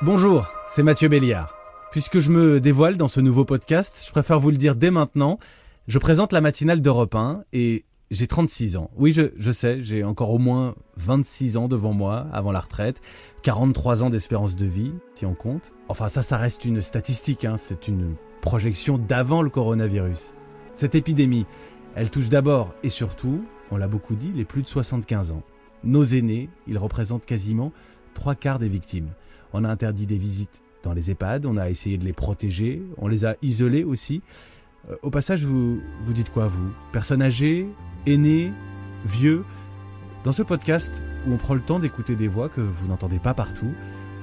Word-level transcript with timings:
Bonjour, 0.00 0.46
c'est 0.68 0.84
Mathieu 0.84 1.08
Béliard. 1.08 1.56
Puisque 1.90 2.20
je 2.20 2.30
me 2.30 2.60
dévoile 2.60 2.96
dans 2.96 3.08
ce 3.08 3.20
nouveau 3.20 3.44
podcast, 3.44 4.00
je 4.06 4.12
préfère 4.12 4.38
vous 4.38 4.52
le 4.52 4.56
dire 4.56 4.76
dès 4.76 4.92
maintenant. 4.92 5.40
Je 5.88 5.98
présente 5.98 6.32
la 6.32 6.40
matinale 6.40 6.80
d'Europe 6.80 7.16
1 7.16 7.42
et 7.52 7.84
j'ai 8.12 8.28
36 8.28 8.76
ans. 8.76 8.92
Oui, 8.96 9.12
je, 9.12 9.50
sais, 9.50 9.82
j'ai 9.82 10.04
encore 10.04 10.30
au 10.30 10.38
moins 10.38 10.76
26 10.98 11.56
ans 11.56 11.66
devant 11.66 11.92
moi 11.94 12.28
avant 12.32 12.52
la 12.52 12.60
retraite, 12.60 13.00
43 13.42 14.04
ans 14.04 14.10
d'espérance 14.10 14.54
de 14.54 14.66
vie, 14.66 14.92
si 15.14 15.26
on 15.26 15.34
compte. 15.34 15.72
Enfin, 15.88 16.06
ça, 16.06 16.22
ça 16.22 16.36
reste 16.36 16.64
une 16.64 16.80
statistique, 16.80 17.44
hein, 17.44 17.56
c'est 17.56 17.88
une 17.88 18.14
projection 18.40 18.98
d'avant 18.98 19.42
le 19.42 19.50
coronavirus. 19.50 20.32
Cette 20.74 20.94
épidémie, 20.94 21.44
elle 21.96 22.10
touche 22.10 22.28
d'abord 22.28 22.72
et 22.84 22.90
surtout, 22.90 23.44
on 23.72 23.76
l'a 23.76 23.88
beaucoup 23.88 24.14
dit, 24.14 24.30
les 24.32 24.44
plus 24.44 24.62
de 24.62 24.68
75 24.68 25.32
ans. 25.32 25.42
Nos 25.82 26.04
aînés, 26.04 26.50
ils 26.68 26.78
représentent 26.78 27.26
quasiment 27.26 27.72
trois 28.14 28.36
quarts 28.36 28.60
des 28.60 28.68
victimes. 28.68 29.10
On 29.52 29.64
a 29.64 29.68
interdit 29.68 30.06
des 30.06 30.18
visites 30.18 30.62
dans 30.82 30.92
les 30.92 31.10
EHPAD, 31.10 31.46
on 31.46 31.56
a 31.56 31.68
essayé 31.68 31.98
de 31.98 32.04
les 32.04 32.12
protéger, 32.12 32.82
on 32.98 33.08
les 33.08 33.24
a 33.24 33.34
isolés 33.42 33.84
aussi. 33.84 34.22
Euh, 34.88 34.96
au 35.02 35.10
passage, 35.10 35.44
vous, 35.44 35.80
vous 36.04 36.12
dites 36.12 36.30
quoi, 36.30 36.46
vous? 36.46 36.70
Personne 36.92 37.22
âgée 37.22 37.66
Aînés 38.06 38.52
Vieux? 39.06 39.44
Dans 40.24 40.32
ce 40.32 40.42
podcast, 40.42 41.02
où 41.26 41.32
on 41.32 41.36
prend 41.36 41.54
le 41.54 41.60
temps 41.60 41.78
d'écouter 41.78 42.16
des 42.16 42.28
voix 42.28 42.48
que 42.48 42.60
vous 42.60 42.88
n'entendez 42.88 43.18
pas 43.18 43.34
partout, 43.34 43.72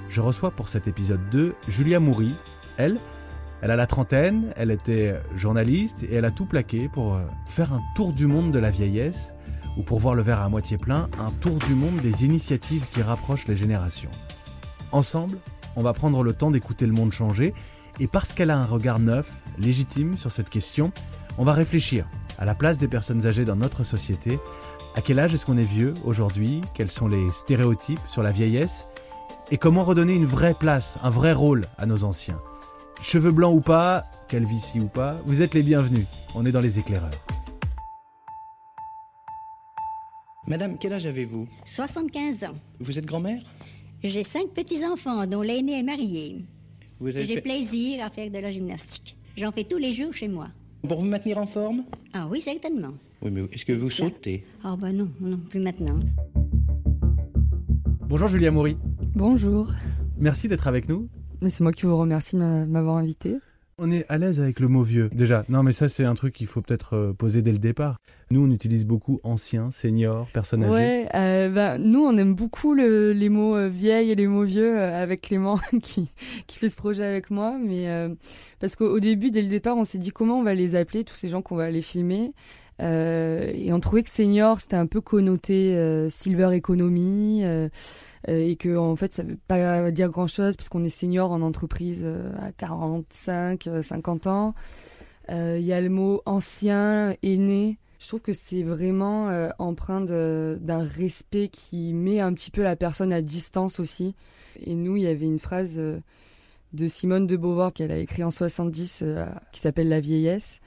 je 0.09 0.21
reçois 0.21 0.51
pour 0.51 0.70
cet 0.70 0.88
épisode 0.88 1.21
2 1.31 1.55
Julia 1.67 1.99
Moury. 1.99 2.34
Elle, 2.77 2.98
elle 3.62 3.71
a 3.71 3.76
la 3.76 3.87
trentaine, 3.87 4.53
elle 4.55 4.71
était 4.71 5.15
journaliste 5.37 6.03
et 6.03 6.15
elle 6.15 6.26
a 6.26 6.31
tout 6.31 6.45
plaqué 6.45 6.89
pour 6.89 7.15
euh, 7.15 7.21
faire 7.48 7.73
un 7.73 7.81
tour 7.95 8.13
du 8.13 8.27
monde 8.27 8.51
de 8.51 8.59
la 8.59 8.70
vieillesse, 8.70 9.31
ou 9.77 9.84
pour 9.84 9.99
voir 9.99 10.15
le 10.15 10.21
verre 10.21 10.41
à 10.41 10.49
moitié 10.49 10.77
plein, 10.77 11.09
un 11.20 11.31
tour 11.41 11.57
du 11.59 11.73
monde 11.73 11.99
des 12.01 12.26
initiatives 12.26 12.85
qui 12.93 13.01
rapprochent 13.01 13.48
les 13.48 13.55
générations. 13.55 14.12
Ensemble, 14.95 15.40
on 15.76 15.84
va 15.84 15.91
prendre 15.91 16.24
le 16.24 16.32
temps 16.32 16.51
d'écouter 16.51 16.85
le 16.85 16.93
monde 16.93 17.12
changer, 17.12 17.54
et 17.99 18.07
parce 18.07 18.32
qu'elle 18.32 18.49
a 18.49 18.57
un 18.57 18.65
regard 18.65 18.99
neuf, 18.99 19.29
légitime 19.57 20.18
sur 20.18 20.32
cette 20.32 20.49
question, 20.49 20.93
on 21.37 21.43
va 21.43 21.52
réfléchir 21.52 22.07
à 22.40 22.46
la 22.46 22.55
place 22.55 22.77
des 22.77 22.87
personnes 22.87 23.26
âgées 23.27 23.43
dans 23.43 23.57
notre 23.57 23.84
société. 23.84 24.40
À 24.96 25.02
quel 25.02 25.20
âge 25.20 25.34
est-ce 25.34 25.46
qu'on 25.46 25.57
est 25.57 25.65
vieux 25.65 25.93
aujourd'hui? 26.05 26.62
Quels 26.74 26.91
sont 26.91 27.10
les 27.10 27.29
stéréotypes 27.34 27.99
sur 28.10 28.24
la 28.24 28.32
vieillesse? 28.32 28.87
Et 29.52 29.57
comment 29.57 29.84
redonner 29.84 30.13
une 30.13 30.26
vraie 30.26 30.54
place, 30.54 30.98
un 31.04 31.09
vrai 31.09 31.34
rôle 31.34 31.65
à 31.77 31.85
nos 31.85 32.05
anciens? 32.05 32.40
Cheveux 33.02 33.32
blancs 33.32 33.54
ou 33.54 33.59
pas, 33.59 34.05
calvitie 34.30 34.80
ou 34.80 34.87
pas, 34.87 35.18
vous 35.26 35.41
êtes 35.41 35.55
les 35.55 35.63
bienvenus. 35.63 36.07
On 36.35 36.46
est 36.46 36.54
dans 36.54 36.62
les 36.62 36.80
éclaireurs. 36.80 37.12
Madame, 40.48 40.77
quel 40.77 40.93
âge 40.93 41.05
avez-vous? 41.05 41.49
75 41.65 42.46
ans. 42.46 42.55
Vous 42.80 42.98
êtes 42.98 43.05
grand-mère? 43.05 43.41
J'ai 44.07 44.21
cinq 44.23 44.49
petits-enfants, 44.53 45.25
dont 45.25 45.41
l'aîné 45.41 45.79
est 45.79 45.84
marié. 45.84 46.45
Vous 46.99 47.07
avez 47.07 47.25
J'ai 47.25 47.35
fait- 47.35 47.41
plaisir 47.41 48.03
à 48.05 48.09
faire 48.12 48.29
de 48.29 48.37
la 48.37 48.51
gymnastique. 48.51 49.17
J'en 49.35 49.51
fais 49.51 49.63
tous 49.63 49.77
les 49.79 49.93
jours 49.93 50.13
chez 50.13 50.27
moi. 50.27 50.47
Pour 50.87 50.99
vous 50.99 51.05
maintenir 51.07 51.39
en 51.39 51.47
forme? 51.47 51.84
Ah 52.13 52.27
oui, 52.29 52.39
certainement. 52.39 52.93
Oui, 53.23 53.31
mais 53.31 53.41
est-ce 53.51 53.65
que 53.65 53.73
vous 53.73 53.89
sautez? 53.89 54.45
Ah 54.63 54.75
ben 54.79 54.91
non, 54.93 55.07
non, 55.20 55.37
plus 55.49 55.59
maintenant. 55.59 55.99
Bonjour 58.07 58.27
Julia 58.27 58.51
Moury. 58.51 58.77
Bonjour. 59.15 59.67
Merci 60.19 60.47
d'être 60.47 60.67
avec 60.67 60.87
nous. 60.87 61.09
Mais 61.41 61.49
c'est 61.49 61.63
moi 61.63 61.73
qui 61.73 61.87
vous 61.87 61.97
remercie 61.97 62.35
de 62.35 62.41
m'a- 62.41 62.65
m'avoir 62.67 62.97
invité. 62.97 63.35
On 63.77 63.91
est 63.91 64.06
à 64.07 64.18
l'aise 64.18 64.40
avec 64.40 64.62
le 64.62 64.69
mot 64.69 64.84
vieux. 64.84 65.09
Déjà, 65.13 65.44
non 65.50 65.62
mais 65.62 65.73
ça 65.73 65.90
c'est 65.90 66.06
un 66.06 66.13
truc 66.16 66.34
qu'il 66.34 66.47
faut 66.47 66.62
peut-être 66.62 66.94
euh, 66.95 67.12
poser 67.13 67.41
dès 67.41 67.51
le 67.51 67.57
départ. 67.57 67.97
Nous 68.31 68.41
on 68.41 68.50
utilise 68.50 68.85
beaucoup 68.85 69.19
ancien, 69.23 69.69
senior, 69.69 70.29
personne 70.31 70.63
âgée. 70.63 70.72
Ouais, 70.73 71.09
euh, 71.13 71.50
bah, 71.50 71.78
nous 71.78 72.00
on 72.00 72.16
aime 72.16 72.35
beaucoup 72.35 72.73
le- 72.73 73.12
les 73.12 73.28
mots 73.28 73.57
euh, 73.57 73.69
et 73.84 74.16
les 74.16 74.28
mots 74.28 74.46
vieux 74.46 74.79
euh, 74.79 75.03
avec 75.03 75.19
Clément 75.23 75.59
qui, 75.84 76.09
qui 76.47 76.57
fait 76.57 76.69
ce 76.69 76.78
projet 76.78 77.03
avec 77.03 77.29
moi. 77.31 77.57
Mais 77.62 77.90
parce 78.62 78.78
qu'au 78.78 78.88
au 78.96 79.01
début, 79.01 79.29
dès 79.29 79.41
le 79.41 79.50
départ, 79.50 79.75
on 79.75 79.84
s'est 79.84 79.97
dit 79.97 80.12
comment 80.12 80.40
on 80.40 80.44
va 80.44 80.53
les 80.53 80.75
appeler, 80.75 81.03
tous 81.03 81.16
ces 81.16 81.28
gens 81.28 81.42
qu'on 81.42 81.57
va 81.57 81.66
aller 81.66 81.81
filmer. 81.81 82.31
Euh, 82.81 83.52
et 83.53 83.72
on 83.72 83.80
trouvait 83.80 84.03
que 84.03 84.09
senior 84.09 84.59
c'était 84.59 84.75
un 84.75 84.86
peu 84.86 85.00
connoté 85.00 85.78
euh, 85.78 86.09
silver 86.09 86.50
economy 86.53 87.46
euh, 87.46 87.69
et 88.28 88.58
que 88.58 88.75
en 88.75 88.97
fait 88.97 89.13
ça 89.13 89.24
veut 89.24 89.38
pas 89.47 89.91
dire 89.91 90.09
grand 90.09 90.28
chose 90.28 90.58
parce 90.58 90.68
qu'on 90.68 90.84
est 90.84 90.90
senior 90.90 91.31
en 91.31 91.41
entreprise 91.41 92.06
à 92.38 92.52
45, 92.52 93.68
euh, 93.68 93.81
50 93.81 94.28
ans. 94.28 94.56
Il 95.30 95.62
y 95.62 95.74
a 95.74 95.81
le 95.81 95.90
mot 95.90 96.22
ancien, 96.25 97.16
aîné. 97.24 97.80
Je 98.00 98.08
trouve 98.08 98.22
que 98.22 98.34
c'est 98.34 98.62
vraiment 98.62 99.30
euh, 99.30 99.50
empreint 99.57 100.02
d'un 100.02 100.84
respect 100.84 101.47
qui 101.47 101.92
met 101.94 102.19
un 102.19 102.34
petit 102.34 102.52
peu 102.52 102.62
la 102.62 102.75
personne 102.75 103.12
à 103.12 103.22
distance 103.22 103.80
aussi. 103.80 104.16
Et 104.63 104.75
nous, 104.75 104.96
il 104.97 105.03
y 105.03 105.07
avait 105.07 105.25
une 105.25 105.40
phrase 105.40 105.80
de 106.75 106.88
Simone 106.88 107.25
de 107.25 107.38
Beauvoir 107.38 107.74
qu'elle 107.74 107.92
a 107.92 107.97
écrit 107.97 108.24
en 108.24 108.31
70 108.31 109.00
euh, 109.02 109.25
qui 109.52 109.62
s'appelle 109.62 109.90
La 109.90 110.02
vieillesse. 110.02 110.59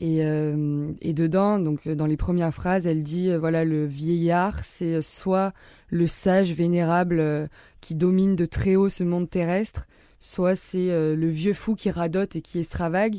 Et, 0.00 0.24
euh, 0.24 0.92
et 1.00 1.12
dedans, 1.12 1.58
donc 1.58 1.86
euh, 1.86 1.96
dans 1.96 2.06
les 2.06 2.16
premières 2.16 2.54
phrases, 2.54 2.86
elle 2.86 3.02
dit 3.02 3.30
euh, 3.30 3.38
voilà 3.38 3.64
le 3.64 3.84
vieillard, 3.84 4.64
c'est 4.64 5.02
soit 5.02 5.52
le 5.90 6.06
sage 6.06 6.52
vénérable 6.52 7.48
qui 7.80 7.96
domine 7.96 8.36
de 8.36 8.46
très 8.46 8.76
haut 8.76 8.88
ce 8.88 9.02
monde 9.02 9.28
terrestre, 9.28 9.88
soit 10.20 10.54
c'est 10.54 10.88
le 10.88 11.28
vieux 11.28 11.54
fou 11.54 11.74
qui 11.74 11.90
radote 11.90 12.36
et 12.36 12.42
qui 12.42 12.58
extravague 12.58 13.16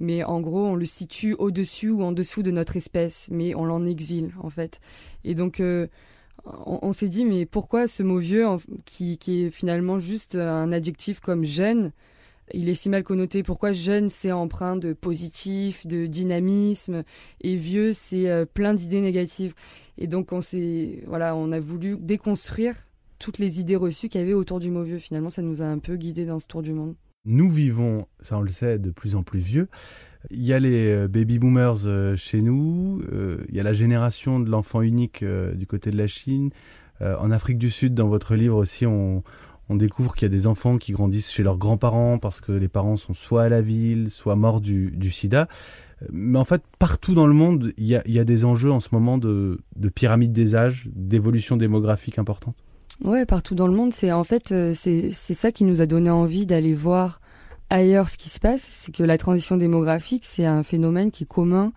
mais 0.00 0.24
en 0.24 0.40
gros, 0.40 0.66
on 0.66 0.74
le 0.74 0.84
situe 0.84 1.34
au-dessus 1.34 1.90
ou 1.90 2.02
en 2.02 2.10
dessous 2.10 2.42
de 2.42 2.50
notre 2.50 2.76
espèce, 2.76 3.28
mais 3.30 3.54
on 3.54 3.64
l'en 3.64 3.86
exile, 3.86 4.32
en 4.40 4.50
fait. 4.50 4.80
Et 5.22 5.36
donc, 5.36 5.62
on, 6.44 6.92
s'est 6.92 7.08
dit, 7.08 7.24
mais 7.24 7.46
pourquoi 7.46 7.86
ce 7.86 8.02
mot 8.02 8.18
vieux, 8.18 8.46
qui, 8.84 9.16
qui 9.16 9.44
est 9.44 9.50
finalement 9.50 10.00
juste 10.00 10.34
un 10.34 10.72
adjectif 10.72 11.20
comme 11.20 11.44
jeune, 11.44 11.92
il 12.52 12.68
est 12.68 12.74
si 12.74 12.88
mal 12.88 13.02
connoté 13.02 13.42
Pourquoi 13.42 13.72
jeune, 13.72 14.08
c'est 14.08 14.32
empreint 14.32 14.76
de 14.76 14.92
positif, 14.92 15.86
de 15.86 16.06
dynamisme, 16.06 17.04
et 17.40 17.56
vieux, 17.56 17.92
c'est 17.92 18.30
euh, 18.30 18.44
plein 18.44 18.74
d'idées 18.74 19.00
négatives. 19.00 19.54
Et 19.98 20.06
donc, 20.06 20.32
on 20.32 20.40
s'est, 20.40 21.02
voilà, 21.06 21.36
on 21.36 21.52
a 21.52 21.60
voulu 21.60 21.96
déconstruire 21.98 22.74
toutes 23.18 23.38
les 23.38 23.60
idées 23.60 23.76
reçues 23.76 24.08
qu'il 24.08 24.20
y 24.20 24.24
avait 24.24 24.34
autour 24.34 24.60
du 24.60 24.70
mot 24.70 24.82
vieux. 24.82 24.98
Finalement, 24.98 25.30
ça 25.30 25.42
nous 25.42 25.62
a 25.62 25.66
un 25.66 25.78
peu 25.78 25.96
guidés 25.96 26.26
dans 26.26 26.40
ce 26.40 26.48
tour 26.48 26.62
du 26.62 26.72
monde. 26.72 26.96
Nous 27.24 27.50
vivons, 27.50 28.06
ça 28.20 28.36
on 28.36 28.40
le 28.40 28.50
sait, 28.50 28.78
de 28.78 28.90
plus 28.90 29.14
en 29.14 29.22
plus 29.22 29.38
vieux. 29.38 29.68
Il 30.30 30.42
y 30.42 30.52
a 30.52 30.58
les 30.58 30.90
euh, 30.90 31.08
baby 31.08 31.38
boomers 31.38 31.86
euh, 31.86 32.16
chez 32.16 32.42
nous, 32.42 33.00
il 33.48 33.54
y 33.54 33.60
a 33.60 33.62
la 33.62 33.72
génération 33.72 34.40
de 34.40 34.50
l'enfant 34.50 34.82
unique 34.82 35.24
du 35.24 35.66
côté 35.66 35.90
de 35.90 35.96
la 35.96 36.06
Chine. 36.06 36.50
En 37.00 37.32
Afrique 37.32 37.58
du 37.58 37.68
Sud, 37.68 37.94
dans 37.94 38.06
votre 38.06 38.36
livre 38.36 38.56
aussi, 38.56 38.86
on, 38.86 39.24
on 39.68 39.76
découvre 39.76 40.14
qu'il 40.14 40.26
y 40.26 40.30
a 40.30 40.34
des 40.34 40.46
enfants 40.46 40.78
qui 40.78 40.92
grandissent 40.92 41.30
chez 41.30 41.42
leurs 41.42 41.58
grands-parents 41.58 42.18
parce 42.18 42.40
que 42.40 42.52
les 42.52 42.68
parents 42.68 42.96
sont 42.96 43.14
soit 43.14 43.44
à 43.44 43.48
la 43.48 43.60
ville, 43.60 44.10
soit 44.10 44.36
morts 44.36 44.60
du, 44.60 45.10
sida. 45.10 45.48
Euh, 46.02 46.06
Mais 46.12 46.38
en 46.38 46.44
fait, 46.44 46.62
partout 46.78 47.14
dans 47.14 47.26
le 47.26 47.34
monde, 47.34 47.72
il 47.76 47.86
y 47.86 48.18
a, 48.18 48.24
des 48.24 48.44
enjeux 48.44 48.70
en 48.70 48.80
ce 48.80 48.88
moment 48.92 49.18
de, 49.18 49.60
de 49.76 49.88
pyramide 49.88 50.32
des 50.32 50.54
âges, 50.54 50.88
d'évolution 50.94 51.56
démographique 51.56 52.18
importante. 52.18 52.56
Ouais, 53.02 53.26
partout 53.26 53.54
dans 53.54 53.66
le 53.66 53.74
monde, 53.74 53.92
c'est 53.92 54.12
en 54.12 54.24
fait 54.24 54.52
euh, 54.52 54.72
c'est 54.74 55.10
ça 55.10 55.50
qui 55.50 55.64
nous 55.64 55.80
a 55.80 55.86
donné 55.86 56.10
envie 56.10 56.46
d'aller 56.46 56.74
voir 56.74 57.20
ailleurs 57.70 58.10
ce 58.10 58.18
qui 58.18 58.28
se 58.28 58.38
passe, 58.38 58.62
c'est 58.62 58.92
que 58.92 59.02
la 59.02 59.16
transition 59.16 59.56
démographique, 59.56 60.22
c'est 60.24 60.44
un 60.44 60.62
phénomène 60.62 61.10
qui 61.10 61.24
est 61.24 61.26
commun 61.26 61.72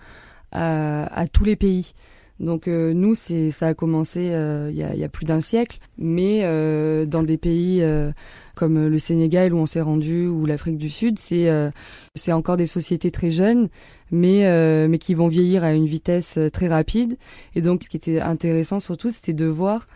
à 0.52 1.26
tous 1.34 1.44
les 1.44 1.58
pays. 1.58 1.94
Donc 2.40 2.68
euh, 2.68 2.94
nous, 2.94 3.16
c'est 3.16 3.50
ça 3.50 3.68
a 3.68 3.74
commencé 3.74 4.34
euh, 4.34 4.70
il 4.70 4.78
y, 4.78 4.84
a, 4.84 4.94
y 4.94 5.04
a 5.04 5.10
plus 5.10 5.26
d'un 5.26 5.40
siècle, 5.40 5.80
mais 5.98 6.42
euh, 6.44 7.06
dans 7.06 7.24
des 7.24 7.38
pays 7.38 7.82
euh, 7.82 8.12
comme 8.56 8.88
le 8.88 9.00
Sénégal 9.00 9.54
où 9.54 9.58
on 9.58 9.66
s'est 9.66 9.82
rendu 9.82 10.28
ou 10.28 10.46
l'Afrique 10.46 10.78
du 10.78 10.90
Sud, 10.90 11.18
c'est 11.18 11.50
euh, 11.50 11.72
c'est 12.14 12.34
encore 12.34 12.58
des 12.58 12.66
sociétés 12.66 13.10
très 13.10 13.32
jeunes, 13.32 13.70
mais 14.12 14.46
euh, 14.48 14.88
mais 14.90 14.98
qui 14.98 15.14
vont 15.14 15.30
vieillir 15.30 15.64
à 15.64 15.74
une 15.74 15.86
vitesse 15.86 16.38
très 16.52 16.68
rapide. 16.68 17.18
Et 17.56 17.62
donc, 17.62 17.84
ce 17.84 17.90
qui 17.90 17.96
était 17.98 18.20
intéressant 18.20 18.82
surtout, 18.82 19.12
c'était 19.12 19.34
de 19.34 19.46
voir 19.46 19.88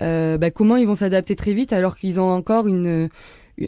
bah, 0.00 0.50
comment 0.50 0.76
ils 0.76 0.86
vont 0.86 0.94
s'adapter 0.94 1.36
très 1.36 1.52
vite 1.52 1.72
alors 1.72 1.96
qu'ils 1.96 2.18
ont 2.18 2.30
encore 2.30 2.66
une 2.66 3.08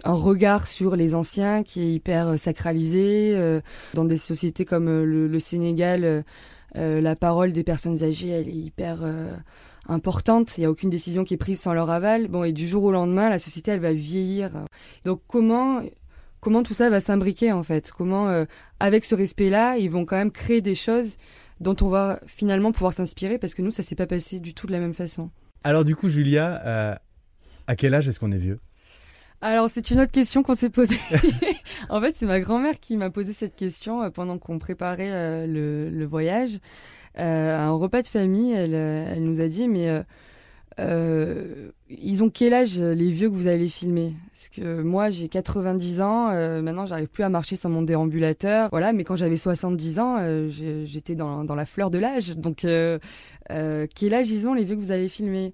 un 0.05 0.14
regard 0.14 0.67
sur 0.67 0.96
les 0.96 1.14
anciens 1.14 1.62
qui 1.62 1.82
est 1.82 1.93
hyper 1.93 2.38
sacralisé 2.38 3.37
dans 3.93 4.05
des 4.05 4.17
sociétés 4.17 4.64
comme 4.64 4.87
le, 4.87 5.28
le 5.28 5.38
Sénégal 5.38 6.25
euh, 6.76 7.00
la 7.00 7.17
parole 7.17 7.53
des 7.53 7.65
personnes 7.65 8.03
âgées 8.03 8.29
elle 8.29 8.49
est 8.49 8.53
hyper 8.53 8.99
euh, 9.03 9.35
importante. 9.88 10.56
Il 10.56 10.61
n'y 10.61 10.67
a 10.67 10.71
aucune 10.71 10.91
décision 10.91 11.25
qui 11.25 11.35
est 11.35 11.38
prise 11.38 11.61
sans 11.61 11.75
leur 11.75 11.91
aval. 11.91 12.29
Bon 12.29 12.44
et 12.44 12.53
du 12.53 12.67
jour 12.67 12.85
au 12.85 12.93
lendemain 12.93 13.29
la 13.29 13.38
société 13.38 13.71
elle 13.71 13.81
va 13.81 13.93
vieillir. 13.93 14.50
Donc 15.05 15.23
comment 15.26 15.82
comment 16.41 16.62
tout 16.62 16.75
ça 16.75 16.91
va 16.91 17.00
s'imbriquer 17.00 17.53
en 17.53 17.62
fait? 17.62 17.93
Comment 17.93 18.29
euh, 18.29 18.44
avec 18.81 19.05
ce 19.05 19.15
respect 19.15 19.49
là 19.49 19.76
ils 19.76 19.91
vont 19.91 20.05
quand 20.05 20.17
même 20.17 20.32
créer 20.32 20.61
des 20.61 20.75
choses 20.75 21.17
dont 21.61 21.76
on 21.81 21.88
va 21.88 22.21
finalement 22.26 22.73
pouvoir 22.73 22.93
s'inspirer 22.93 23.38
parce 23.38 23.55
que 23.55 23.62
nous 23.62 23.70
ça 23.70 23.82
s'est 23.82 23.94
pas 23.94 24.06
passé 24.06 24.41
du 24.41 24.55
tout 24.55 24.67
de 24.67 24.73
la 24.73 24.81
même 24.81 24.94
façon? 24.94 25.31
Alors 25.62 25.85
du 25.85 25.97
coup, 25.97 26.11
Julia, 26.11 26.99
à 27.67 27.77
quel 27.77 27.94
âge 27.94 28.06
est-ce 28.09 28.20
qu'on 28.20 28.32
est 28.32 28.38
vieux? 28.38 28.59
Alors, 29.40 29.69
c'est 29.69 29.90
une 29.90 30.00
autre 30.00 30.12
question 30.12 30.42
qu'on 30.42 30.54
s'est 30.54 30.70
posée. 30.70 30.98
en 31.90 32.00
fait, 32.00 32.16
c'est 32.16 32.26
ma 32.26 32.40
grand-mère 32.40 32.81
qui 32.81 32.96
m'a 32.96 33.10
posé 33.10 33.32
cette 33.32 33.56
question 33.56 34.02
euh, 34.02 34.10
pendant 34.10 34.38
qu'on 34.38 34.58
préparait 34.58 35.10
euh, 35.10 35.46
le, 35.90 36.04
voyage. 36.06 36.58
Euh, 37.19 37.54
à 37.54 37.64
un 37.64 37.72
repas 37.72 38.02
de 38.02 38.08
famille, 38.08 38.52
elle, 38.52 39.22
nous 39.22 39.40
a 39.40 39.48
dit, 39.48 39.69
mais 39.69 40.02
ils 40.78 42.22
ont 42.25 42.31
quel 42.31 42.54
âge 42.54 42.81
les 42.81 43.10
vieux 43.10 43.28
que 43.28 43.34
vous 43.34 43.46
allez 43.46 43.69
filmer? 43.69 44.14
Parce 44.32 44.48
que 44.48 44.82
moi 44.82 45.10
j'ai 45.10 45.28
90 45.28 46.00
ans, 46.00 46.31
maintenant 46.60 46.86
j'arrive 46.86 47.06
plus 47.06 47.22
à 47.22 47.28
marcher 47.28 47.54
sans 47.54 47.69
mon 47.69 47.82
déambulateur, 47.82 48.70
voilà. 48.70 48.92
Mais 48.92 49.04
quand 49.04 49.14
j'avais 49.14 49.36
70 49.36 49.98
ans, 50.00 50.48
j'étais 50.48 51.14
dans, 51.14 51.44
dans 51.44 51.54
la 51.54 51.66
fleur 51.66 51.90
de 51.90 51.98
l'âge. 51.98 52.36
Donc 52.36 52.66
quel 52.66 54.14
âge 54.14 54.31
ils 54.31 54.48
ont 54.48 54.54
les 54.54 54.64
vieux 54.64 54.75
que 54.75 54.81
vous 54.81 54.90
allez 54.90 55.08
filmer? 55.08 55.52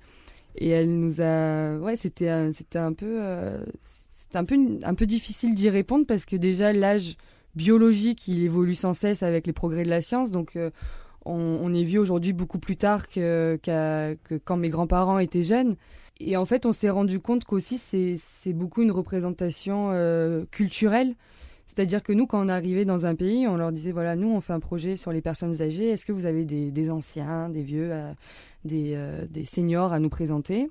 Et 0.56 0.68
elle 0.68 0.98
nous 0.98 1.20
a, 1.20 1.76
ouais, 1.78 1.96
c'était 1.96 2.52
c'était 2.52 2.78
un 2.78 2.92
peu, 2.92 3.20
euh, 3.22 3.64
c'était 3.82 4.38
un 4.38 4.44
peu 4.44 4.56
un 4.82 4.94
peu 4.94 5.06
difficile 5.06 5.54
d'y 5.54 5.70
répondre 5.70 6.06
parce 6.06 6.24
que 6.24 6.36
déjà 6.36 6.72
l'âge 6.72 7.16
biologique 7.54 8.28
il 8.28 8.42
évolue 8.42 8.74
sans 8.74 8.92
cesse 8.92 9.22
avec 9.22 9.46
les 9.46 9.52
progrès 9.52 9.82
de 9.82 9.90
la 9.90 10.00
science, 10.00 10.30
donc 10.30 10.56
euh, 10.56 10.70
on, 11.24 11.74
est 11.74 11.82
vieux 11.82 12.00
aujourd'hui 12.00 12.32
beaucoup 12.32 12.58
plus 12.58 12.76
tard 12.76 13.08
que, 13.08 13.58
quand 14.44 14.56
mes 14.56 14.68
grands-parents 14.68 15.18
étaient 15.18 15.44
jeunes. 15.44 15.76
Et 16.18 16.36
en 16.36 16.44
fait, 16.44 16.66
on 16.66 16.72
s'est 16.72 16.90
rendu 16.90 17.18
compte 17.20 17.44
qu'aussi, 17.44 17.78
c'est, 17.78 18.14
c'est 18.16 18.52
beaucoup 18.52 18.82
une 18.82 18.90
représentation 18.90 19.90
euh, 19.92 20.44
culturelle. 20.50 21.14
C'est-à-dire 21.70 22.02
que 22.02 22.12
nous, 22.12 22.26
quand 22.26 22.44
on 22.44 22.48
arrivait 22.48 22.84
dans 22.84 23.06
un 23.06 23.14
pays, 23.14 23.46
on 23.46 23.56
leur 23.56 23.70
disait, 23.70 23.92
voilà, 23.92 24.16
nous, 24.16 24.28
on 24.28 24.40
fait 24.40 24.52
un 24.52 24.58
projet 24.58 24.96
sur 24.96 25.12
les 25.12 25.20
personnes 25.20 25.62
âgées. 25.62 25.90
Est-ce 25.90 26.04
que 26.04 26.10
vous 26.10 26.26
avez 26.26 26.44
des, 26.44 26.90
anciens, 26.90 27.48
des 27.48 27.62
vieux, 27.62 27.90
euh, 27.92 28.12
des, 28.64 28.94
euh, 28.96 29.24
des 29.30 29.44
seniors 29.44 29.92
à 29.92 30.00
nous 30.00 30.08
présenter? 30.08 30.68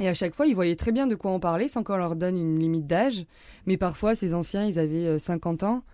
Et 0.00 0.08
à 0.08 0.14
chaque 0.14 0.34
fois, 0.34 0.48
ils 0.48 0.56
voyaient 0.56 0.74
très 0.74 0.90
bien 0.90 1.06
de 1.06 1.14
quoi 1.14 1.30
on 1.30 1.38
parlait 1.38 1.68
sans 1.68 1.84
qu'on 1.84 1.96
leur 1.96 2.16
donne 2.16 2.36
une 2.36 2.58
limite 2.58 2.88
d'âge. 2.88 3.26
Mais 3.66 3.76
parfois, 3.76 4.16
ces 4.16 4.34
anciens, 4.34 4.66
ils 4.66 4.80
avaient 4.80 5.06
euh, 5.06 5.18
50 5.20 5.62
ans. 5.62 5.84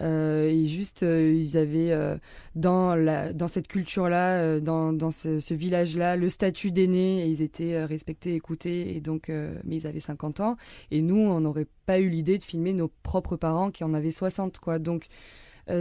Euh, 0.00 0.48
et 0.48 0.66
juste, 0.66 1.02
euh, 1.02 1.32
ils 1.34 1.56
avaient 1.56 1.92
euh, 1.92 2.16
dans, 2.54 2.96
dans 3.34 3.48
cette 3.48 3.68
culture-là, 3.68 4.60
dans, 4.60 4.92
dans 4.92 5.10
ce, 5.10 5.54
village-là, 5.54 6.16
le 6.16 6.28
statut 6.28 6.70
d'aîné, 6.70 7.26
ils 7.26 7.42
étaient 7.42 7.84
respectés, 7.84 8.34
écoutés, 8.34 8.96
et 8.96 9.00
donc, 9.00 9.28
mais 9.28 9.76
ils 9.76 9.86
avaient 9.86 10.00
50 10.00 10.40
ans. 10.40 10.56
Et 10.90 11.02
nous, 11.02 11.18
on 11.18 11.40
n'aurait 11.40 11.66
pas 11.86 11.98
eu 11.98 12.08
l'idée 12.08 12.38
de 12.38 12.42
filmer 12.42 12.72
nos 12.72 12.90
propres 13.02 13.36
parents 13.36 13.70
qui 13.70 13.84
en 13.84 13.94
avaient 13.94 14.10
60, 14.10 14.58
quoi. 14.58 14.78
Donc, 14.78 15.06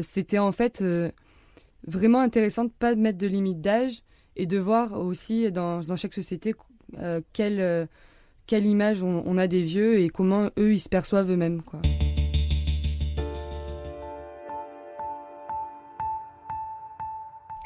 c'était 0.01 0.39
en 0.39 0.51
fait 0.51 0.83
vraiment 1.87 2.19
intéressant 2.19 2.65
de 2.65 2.71
pas 2.71 2.95
mettre 2.95 3.17
de 3.17 3.27
limite 3.27 3.61
d'âge 3.61 4.03
et 4.35 4.45
de 4.45 4.57
voir 4.57 4.99
aussi 4.99 5.51
dans, 5.51 5.83
chaque 5.95 6.13
société 6.13 6.53
quelle, 7.33 7.87
quelle 8.45 8.65
image 8.65 9.01
on, 9.01 9.23
on 9.25 9.37
a 9.37 9.47
des 9.47 9.63
vieux 9.63 9.99
et 9.99 10.09
comment 10.09 10.49
eux, 10.57 10.73
ils 10.73 10.79
se 10.79 10.89
perçoivent 10.89 11.31
eux-mêmes. 11.31 11.61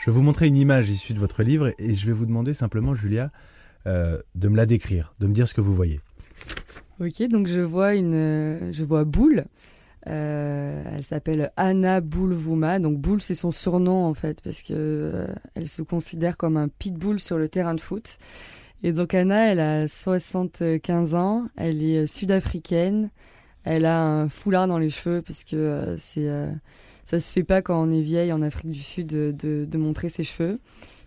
Je 0.06 0.12
vais 0.12 0.18
vous 0.18 0.22
montrer 0.22 0.46
une 0.46 0.58
image 0.58 0.88
issue 0.88 1.16
de 1.16 1.20
votre 1.20 1.42
livre 1.42 1.74
et 1.80 1.96
je 1.96 2.06
vais 2.06 2.12
vous 2.12 2.28
demander 2.28 2.54
simplement, 2.54 2.94
Julia, 2.94 3.32
euh, 3.88 4.22
de 4.36 4.50
me 4.50 4.56
la 4.56 4.68
décrire, 4.68 5.16
de 5.20 5.26
me 5.26 5.34
dire 5.34 5.48
ce 5.48 5.56
que 5.56 5.62
vous 5.62 5.74
voyez. 5.74 6.00
Ok, 7.00 7.24
donc 7.28 7.48
je 7.48 7.62
vois 7.62 7.96
une, 7.96 8.70
je 8.72 8.84
vois 8.84 9.04
Boule. 9.04 9.46
Euh, 10.06 10.84
elle 10.94 11.02
s'appelle 11.02 11.52
Anna 11.58 12.02
Boulvouma. 12.02 12.78
Donc 12.78 13.00
Boule, 13.00 13.20
c'est 13.20 13.34
son 13.34 13.50
surnom 13.50 14.06
en 14.06 14.14
fait, 14.14 14.42
parce 14.44 14.62
que 14.62 14.74
euh, 14.76 15.28
elle 15.56 15.68
se 15.68 15.82
considère 15.82 16.38
comme 16.38 16.58
un 16.58 16.68
pitbull 16.68 17.20
sur 17.20 17.40
le 17.40 17.50
terrain 17.50 17.74
de 17.74 17.82
foot. 17.82 18.20
Et 18.84 18.94
donc 18.94 19.16
Anna, 19.16 19.54
elle 19.54 19.60
a 19.60 19.88
75 19.88 21.16
ans, 21.16 21.48
elle 21.56 21.82
est 21.82 22.06
sud-africaine, 22.06 23.10
elle 23.64 23.86
a 23.86 24.04
un 24.04 24.30
foulard 24.30 24.68
dans 24.68 24.78
les 24.78 24.92
cheveux, 24.92 25.24
puisque 25.24 25.56
euh, 25.56 25.96
c'est, 25.98 26.30
ça 27.06 27.20
se 27.20 27.32
fait 27.32 27.44
pas 27.44 27.62
quand 27.62 27.82
on 27.82 27.92
est 27.92 28.02
vieille 28.02 28.34
en 28.34 28.42
Afrique 28.42 28.72
du 28.72 28.82
Sud 28.82 29.08
de, 29.08 29.34
de- 29.38 29.66
de 29.66 29.78
montrer 29.78 30.10
ses 30.10 30.24
cheveux. 30.24 30.60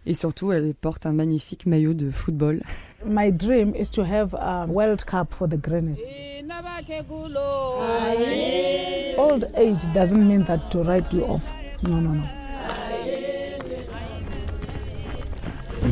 Et 0.06 0.15
surtout, 0.15 0.53
elle 0.53 0.75
porte 0.75 1.05
un 1.05 1.12
magnifique 1.12 1.67
maillot 1.67 1.93
de 1.93 2.11
football. 2.11 2.62
My 3.05 3.31
dream 3.31 3.75
is 3.75 3.91
to 3.91 4.03
have 4.03 4.35
a 4.35 4.65
World 4.67 5.05
Cup 5.05 5.35
for 5.35 5.47
the 5.49 5.61
grannies. 5.61 5.99
Old 9.19 9.50
age 9.56 9.79
doesn't 9.93 10.19
mean 10.25 10.45
that 10.45 10.59
to 10.71 10.83
write 10.83 11.12
you 11.12 11.25
off. 11.25 11.43
No, 11.83 12.00
no, 12.00 12.15
no. 12.15 12.23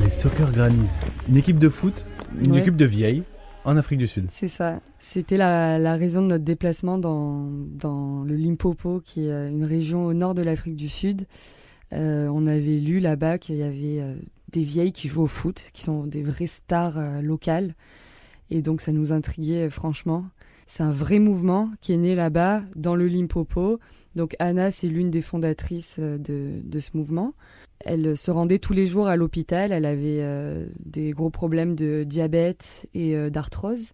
Les 0.02 0.10
Soccer 0.10 0.50
Grannies. 0.52 0.90
Une 1.28 1.36
équipe 1.36 1.58
de 1.58 1.68
foot, 1.68 2.06
une 2.44 2.52
Ouais. 2.52 2.60
équipe 2.60 2.76
de 2.76 2.84
vieilles 2.86 3.22
en 3.64 3.76
Afrique 3.76 3.98
du 3.98 4.06
Sud. 4.06 4.26
C'est 4.30 4.48
ça. 4.48 4.80
C'était 5.08 5.36
la, 5.36 5.78
la 5.78 5.94
raison 5.94 6.20
de 6.20 6.26
notre 6.26 6.44
déplacement 6.44 6.98
dans, 6.98 8.24
le 8.24 8.34
Limpopo, 8.34 9.00
qui 9.00 9.26
est 9.26 9.30
euh, 9.30 9.48
une 9.48 9.62
région 9.62 10.04
au 10.04 10.12
nord 10.12 10.34
de 10.34 10.42
l'Afrique 10.42 10.74
du 10.74 10.88
Sud. 10.88 11.26
Euh, 11.92 12.26
on 12.26 12.48
avait 12.48 12.78
lu 12.78 12.98
là-bas 12.98 13.38
qu'il 13.38 13.54
y 13.54 13.62
avait 13.62 14.00
euh, 14.00 14.16
des 14.50 14.64
vieilles 14.64 14.90
qui 14.90 15.06
jouent 15.06 15.22
au 15.22 15.28
foot, 15.28 15.66
qui 15.72 15.82
sont 15.82 16.08
des 16.08 16.24
vraies 16.24 16.48
stars 16.48 17.22
locales. 17.22 17.76
Et 18.50 18.62
donc 18.62 18.80
ça 18.80 18.90
nous 18.90 19.12
intriguait 19.12 19.70
franchement. 19.70 20.24
C'est 20.66 20.82
un 20.82 20.90
vrai 20.90 21.20
mouvement 21.20 21.70
qui 21.80 21.92
est 21.92 21.98
né 21.98 22.16
là-bas, 22.16 22.64
dans 22.74 22.96
le 22.96 23.06
Limpopo. 23.06 23.78
Donc 24.16 24.34
Anna, 24.40 24.72
c'est 24.72 24.88
l'une 24.88 25.12
des 25.12 25.22
fondatrices 25.22 26.00
de, 26.00 26.80
ce 26.80 26.90
mouvement. 26.94 27.32
Elle 27.78 28.16
se 28.16 28.32
rendait 28.32 28.58
tous 28.58 28.72
les 28.72 28.86
jours 28.86 29.06
à 29.06 29.14
l'hôpital. 29.14 29.70
Elle 29.70 29.86
avait 29.86 30.68
des 30.84 31.12
gros 31.12 31.30
problèmes 31.30 31.76
de 31.76 32.02
diabète 32.02 32.88
et 32.92 33.30
d'arthrose. 33.30 33.92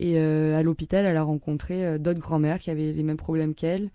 Et 0.00 0.14
euh, 0.16 0.56
à 0.56 0.62
l'hôpital, 0.62 1.04
elle 1.04 1.16
a 1.16 1.22
rencontré 1.22 1.84
euh, 1.84 1.98
d'autres 1.98 2.20
grand-mères 2.20 2.58
qui 2.58 2.70
avaient 2.70 2.92
les 2.92 3.02
mêmes 3.02 3.16
problèmes 3.16 3.54
qu'elle. 3.54 3.90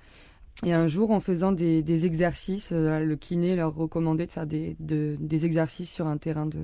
Et 0.65 0.73
un 0.73 0.87
jour, 0.87 1.11
en 1.11 1.19
faisant 1.19 1.51
des, 1.51 2.05
exercices, 2.05 2.69
euh, 2.73 2.99
le 3.03 3.15
kiné 3.15 3.55
leur 3.55 3.73
recommandait 3.73 4.27
de 4.27 4.31
faire 4.31 4.45
des, 4.45 4.75
de- 4.79 5.17
des 5.19 5.45
exercices 5.45 5.91
sur 5.91 6.07
un 6.07 6.17
terrain 6.17 6.45
de, 6.45 6.59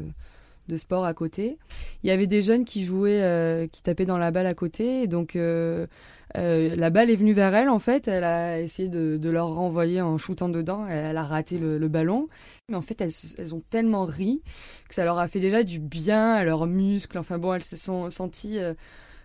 de 0.68 0.78
sport 0.78 1.06
à 1.06 1.14
côté. 1.14 1.58
Il 2.04 2.08
y 2.08 2.12
avait 2.12 2.28
des 2.28 2.42
jeunes 2.42 2.66
qui 2.66 2.84
jouaient, 2.84 3.68
qui 3.72 3.82
tapaient 3.82 4.06
dans 4.06 4.18
la 4.18 4.30
balle 4.32 4.46
à 4.46 4.54
côté. 4.54 5.02
Et 5.04 5.08
donc, 5.08 5.36
la 5.36 6.90
balle 6.92 7.10
est 7.10 7.16
venue 7.16 7.34
vers 7.34 7.56
elle, 7.56 7.70
en 7.70 7.80
fait. 7.80 8.08
Elle 8.08 8.24
a 8.24 8.62
essayé 8.62 8.90
de, 8.90 9.18
de 9.18 9.30
leur 9.32 9.48
renvoyer 9.56 10.02
en 10.02 10.20
shootant 10.20 10.50
dedans. 10.50 10.86
Elle, 10.88 11.18
a 11.18 11.24
raté 11.24 11.58
le, 11.58 11.80
le 11.80 11.88
ballon. 11.88 12.28
Mais 12.70 12.76
en 12.76 12.84
fait, 12.84 13.02
elles, 13.02 13.12
elles 13.40 13.56
ont 13.56 13.64
tellement 13.72 14.06
ri 14.06 14.44
que 14.88 14.94
ça 14.94 15.04
leur 15.04 15.18
a 15.18 15.28
fait 15.28 15.40
déjà 15.40 15.64
du 15.64 15.80
bien 15.80 16.34
à 16.34 16.44
leurs 16.44 16.68
muscles. 16.68 17.18
Enfin 17.18 17.40
bon, 17.40 17.56
elles 17.56 17.64
se 17.64 17.76
sont 17.76 18.12
senties 18.12 18.60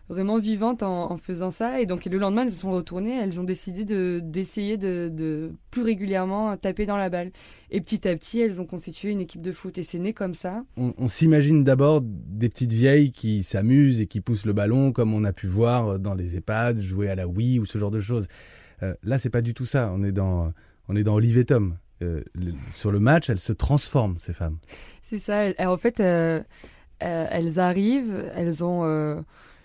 vraiment 0.09 0.39
vivantes 0.39 0.83
en, 0.83 1.11
en 1.11 1.17
faisant 1.17 1.51
ça. 1.51 1.81
Et 1.81 1.87
donc 1.87 2.05
le 2.05 2.19
lendemain, 2.19 2.43
elles 2.43 2.53
se 2.53 2.61
sont 2.61 2.73
retournées. 2.73 3.19
Elles 3.19 3.41
ont 3.41 3.45
décidé 3.45 3.85
de 3.85 4.21
d'essayer 4.23 4.77
de, 4.77 5.09
de 5.13 5.53
plus 5.71 5.83
régulièrement 5.83 6.57
taper 6.57 6.87
dans 6.87 6.97
la 6.97 7.09
balle. 7.11 7.31
Et 7.71 7.81
petit 7.81 8.07
à 8.07 8.15
petit, 8.17 8.41
elles 8.41 8.61
ont 8.61 8.67
constitué 8.67 9.11
une 9.11 9.21
équipe 9.21 9.41
de 9.43 9.53
foot. 9.53 9.79
Et 9.79 9.83
c'est 9.83 9.99
né 9.99 10.13
comme 10.13 10.35
ça. 10.35 10.63
On, 10.77 10.93
on 10.99 11.09
s'imagine 11.09 11.65
d'abord 11.65 12.01
des 12.03 12.49
petites 12.49 12.73
vieilles 12.73 13.13
qui 13.13 13.43
s'amusent 13.43 14.01
et 14.01 14.07
qui 14.07 14.21
poussent 14.21 14.47
le 14.47 14.53
ballon, 14.53 14.93
comme 14.93 15.15
on 15.15 15.25
a 15.25 15.33
pu 15.33 15.47
voir 15.47 15.99
dans 15.99 16.15
les 16.15 16.37
EHPAD, 16.37 16.79
jouer 16.81 17.09
à 17.09 17.15
la 17.15 17.27
Wii 17.27 17.59
ou 17.59 17.65
ce 17.67 17.79
genre 17.79 17.91
de 17.91 18.01
choses. 18.01 18.27
Euh, 18.83 18.95
là, 19.03 19.19
c'est 19.19 19.31
pas 19.31 19.41
du 19.43 19.55
tout 19.55 19.67
ça. 19.67 19.91
On 19.95 20.03
est 20.05 20.13
dans, 20.13 20.53
on 20.89 20.97
est 20.97 21.03
dans 21.05 21.15
Olive 21.15 21.39
et 21.39 21.45
Tom. 21.45 21.77
Euh, 22.03 22.23
le- 22.35 22.53
sur 22.75 22.91
le 22.91 22.99
match, 22.99 23.31
elles 23.31 23.39
se 23.39 23.53
transforment, 23.53 24.17
ces 24.19 24.33
femmes. 24.33 24.59
C'est 25.01 25.19
ça. 25.21 25.45
Elles- 25.45 25.67
en 25.67 25.77
fait, 25.77 26.01
euh, 26.01 26.41
euh, 27.03 27.27
elles 27.31 27.59
arrivent, 27.61 28.31
elles 28.35 28.65
ont, 28.65 29.25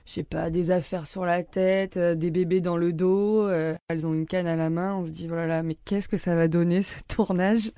je 0.09 0.15
sais 0.15 0.23
pas, 0.23 0.49
des 0.49 0.71
affaires 0.71 1.05
sur 1.05 1.23
la 1.23 1.43
tête, 1.43 1.97
euh, 1.97 2.15
des 2.15 2.31
bébés 2.31 2.61
dans 2.61 2.77
le 2.77 2.93
dos, 2.93 3.47
euh, 3.47 3.75
elles 3.89 4.07
ont 4.07 4.13
une 4.15 4.25
canne 4.25 4.47
à 4.47 4.55
la 4.55 4.71
main. 4.71 4.95
On 4.95 5.05
se 5.05 5.11
dit, 5.11 5.27
voilà, 5.27 5.61
mais 5.61 5.75
qu'est-ce 5.85 6.09
que 6.09 6.17
ça 6.17 6.33
va 6.33 6.47
donner 6.47 6.81
ce 6.81 6.99
tournage? 7.07 7.71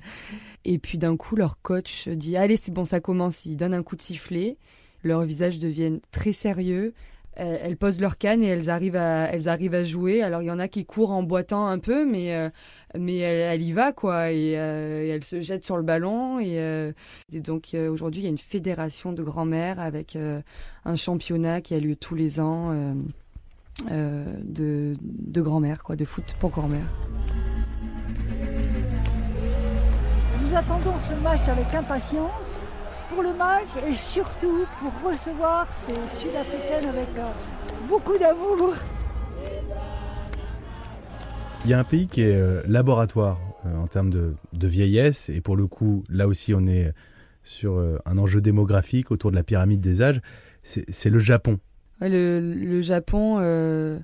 Et 0.64 0.78
puis 0.78 0.96
d'un 0.96 1.18
coup, 1.18 1.36
leur 1.36 1.60
coach 1.60 2.08
dit, 2.08 2.38
allez, 2.38 2.56
c'est 2.56 2.72
bon, 2.72 2.86
ça 2.86 3.00
commence. 3.00 3.44
Il 3.44 3.56
donne 3.56 3.74
un 3.74 3.82
coup 3.82 3.96
de 3.96 4.00
sifflet. 4.00 4.56
Leurs 5.02 5.24
visages 5.24 5.58
deviennent 5.58 6.00
très 6.10 6.32
sérieux. 6.32 6.94
Elles, 7.34 7.78
posent 7.78 8.00
leur 8.00 8.18
canne 8.18 8.42
et 8.42 8.48
elles 8.48 8.68
arrivent 8.68 8.96
à, 8.96 9.32
elles 9.32 9.48
arrivent 9.48 9.74
à 9.74 9.84
jouer. 9.84 10.22
Alors 10.22 10.42
il 10.42 10.46
y 10.46 10.50
en 10.50 10.58
a 10.58 10.68
qui 10.68 10.84
courent 10.84 11.12
en 11.12 11.22
boitant 11.22 11.66
un 11.66 11.78
peu, 11.78 12.04
mais 12.04 12.34
euh, 12.34 12.50
mais 12.98 13.18
elle, 13.18 13.62
y 13.62 13.72
va 13.72 13.92
quoi 13.92 14.30
et, 14.30 14.54
euh, 14.56 15.14
elle 15.14 15.24
se 15.24 15.40
jette 15.40 15.64
sur 15.64 15.76
le 15.76 15.82
ballon 15.82 16.38
et, 16.38 16.58
euh, 16.58 16.92
donc 17.32 17.70
euh, 17.74 17.90
aujourd'hui 17.90 18.20
il 18.22 18.24
y 18.24 18.26
a 18.26 18.30
une 18.30 18.38
fédération 18.38 19.12
de 19.12 19.22
grand-mères 19.22 19.80
avec 19.80 20.16
un 20.84 20.96
championnat 20.96 21.60
qui 21.60 21.74
a 21.74 21.78
lieu 21.78 21.96
tous 21.96 22.14
les 22.14 22.40
ans 22.40 22.72
de, 23.88 24.94
de 25.00 25.40
grand-mère 25.40 25.82
quoi 25.82 25.96
de 25.96 26.04
foot 26.04 26.34
pour 26.38 26.50
grand-mère. 26.50 26.86
Nous 30.42 30.56
attendons 30.56 30.98
ce 31.00 31.14
match 31.14 31.48
avec 31.48 31.72
impatience 31.74 32.60
pour 33.12 33.22
le 33.22 33.34
match 33.34 33.68
et 33.88 33.92
surtout 33.92 34.66
pour 34.80 35.10
recevoir 35.10 35.72
ces 35.72 35.94
Sud-Africaines 36.06 36.88
avec 36.88 37.08
euh, 37.18 37.28
beaucoup 37.88 38.16
d'amour. 38.16 38.74
Il 41.64 41.70
y 41.70 41.74
a 41.74 41.78
un 41.78 41.84
pays 41.84 42.08
qui 42.08 42.22
est 42.22 42.34
euh, 42.34 42.62
laboratoire 42.66 43.38
euh, 43.66 43.76
en 43.76 43.86
termes 43.86 44.10
de, 44.10 44.34
de 44.52 44.66
vieillesse, 44.66 45.28
et 45.28 45.40
pour 45.40 45.56
le 45.56 45.66
coup, 45.66 46.04
là 46.08 46.26
aussi, 46.26 46.54
on 46.54 46.66
est 46.66 46.92
sur 47.44 47.84
un 48.04 48.18
enjeu 48.18 48.40
démographique 48.40 49.10
autour 49.10 49.32
de 49.32 49.36
la 49.36 49.42
pyramide 49.42 49.80
des 49.80 50.00
âges. 50.00 50.20
C'est 50.62 50.88
c'est 50.90 51.10
le 51.10 51.18
Japon. 51.18 51.58
Ouais, 52.00 52.08
le, 52.08 52.40
le 52.40 52.82
Japon, 52.82 53.38
euh, 53.40 53.98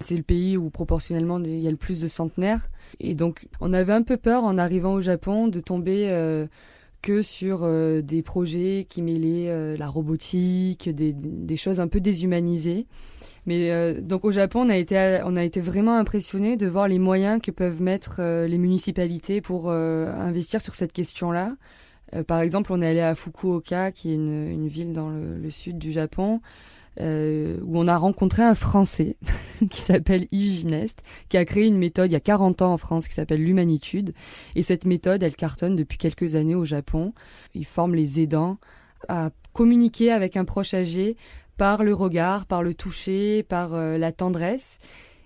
c'est 0.00 0.16
le 0.16 0.22
pays 0.22 0.56
où 0.56 0.70
proportionnellement 0.70 1.38
il 1.38 1.60
y 1.60 1.68
a 1.68 1.70
le 1.70 1.76
plus 1.76 2.00
de 2.00 2.08
centenaires. 2.08 2.62
Et 2.98 3.14
donc, 3.14 3.46
on 3.60 3.74
avait 3.74 3.92
un 3.92 4.02
peu 4.02 4.16
peur 4.16 4.44
en 4.44 4.56
arrivant 4.56 4.94
au 4.94 5.02
Japon 5.02 5.48
de 5.48 5.60
tomber 5.60 6.08
euh, 6.08 6.46
que 7.02 7.22
sur 7.22 7.60
euh, 7.62 8.02
des 8.02 8.22
projets 8.22 8.86
qui 8.88 9.02
mêlaient 9.02 9.48
euh, 9.48 9.76
la 9.76 9.88
robotique, 9.88 10.88
des, 10.88 11.56
choses 11.56 11.80
un 11.80 11.88
peu 11.88 12.00
déshumanisées. 12.00 12.86
Mais 13.46 13.70
euh, 13.70 14.00
donc 14.00 14.24
au 14.24 14.30
Japon, 14.30 14.66
on 14.66 14.68
a 14.68 14.76
été, 14.76 15.20
on 15.24 15.36
a 15.36 15.44
été 15.44 15.60
vraiment 15.60 15.96
impressionné 15.96 16.56
de 16.56 16.66
voir 16.66 16.88
les 16.88 16.98
moyens 16.98 17.40
que 17.40 17.50
peuvent 17.50 17.80
mettre 17.80 18.20
les 18.20 18.58
municipalités 18.58 19.40
pour 19.40 19.70
investir 19.70 20.60
sur 20.60 20.74
cette 20.74 20.92
question-là. 20.92 21.56
par 22.26 22.40
exemple, 22.40 22.72
on 22.72 22.82
est 22.82 22.86
allé 22.86 23.00
à 23.00 23.14
Fukuoka, 23.14 23.90
qui 23.92 24.10
est 24.12 24.16
une, 24.16 24.68
ville 24.68 24.92
dans 24.92 25.08
le, 25.08 25.50
sud 25.50 25.78
du 25.78 25.92
Japon, 25.92 26.40
euh, 27.00 27.58
où 27.62 27.78
on 27.78 27.86
a 27.86 27.96
rencontré 27.96 28.42
un 28.42 28.54
Français 28.54 29.16
qui 29.70 29.80
s'appelle 29.80 30.26
Yves 30.32 30.60
Gineste, 30.60 31.02
qui 31.28 31.36
a 31.36 31.44
créé 31.44 31.66
une 31.66 31.78
méthode 31.78 32.10
il 32.10 32.14
y 32.14 32.16
a 32.16 32.20
40 32.20 32.62
ans 32.62 32.72
en 32.72 32.78
France 32.78 33.06
qui 33.08 33.14
s'appelle 33.14 33.42
l'humanitude. 33.42 34.12
Et 34.56 34.62
cette 34.62 34.84
méthode, 34.84 35.22
elle 35.22 35.36
cartonne 35.36 35.76
depuis 35.76 35.98
quelques 35.98 36.34
années 36.34 36.54
au 36.54 36.64
Japon. 36.64 37.12
Il 37.54 37.66
forme 37.66 37.94
les 37.94 38.20
aidants 38.20 38.58
à 39.08 39.30
communiquer 39.52 40.10
avec 40.10 40.36
un 40.36 40.44
proche 40.44 40.74
âgé 40.74 41.16
par 41.56 41.84
le 41.84 41.94
regard, 41.94 42.46
par 42.46 42.62
le 42.62 42.74
toucher, 42.74 43.42
par 43.42 43.74
euh, 43.74 43.96
la 43.98 44.12
tendresse. 44.12 44.78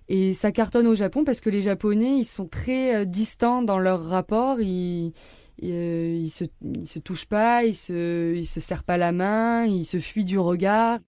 Et 0.08 0.34
ça 0.34 0.52
cartonne 0.52 0.86
au 0.86 0.94
Japon 0.94 1.24
parce 1.24 1.40
que 1.40 1.48
les 1.48 1.62
Japonais, 1.62 2.18
ils 2.18 2.24
sont 2.24 2.46
très 2.46 2.96
euh, 2.96 3.04
distants 3.06 3.62
dans 3.62 3.78
leur 3.78 4.04
rapport. 4.04 4.60
Ils, 4.60 5.12
ils 5.58 6.30
se 6.30 6.98
touchent 6.98 7.26
pas, 7.26 7.64
ils 7.64 7.76
se, 7.76 8.34
ils 8.34 8.46
se 8.46 8.60
serrent 8.60 8.84
pas 8.84 8.96
la 8.96 9.12
main, 9.12 9.64
ils 9.64 9.84
se 9.84 10.00
fuient 10.00 10.24
du 10.24 10.38
regard 10.38 10.98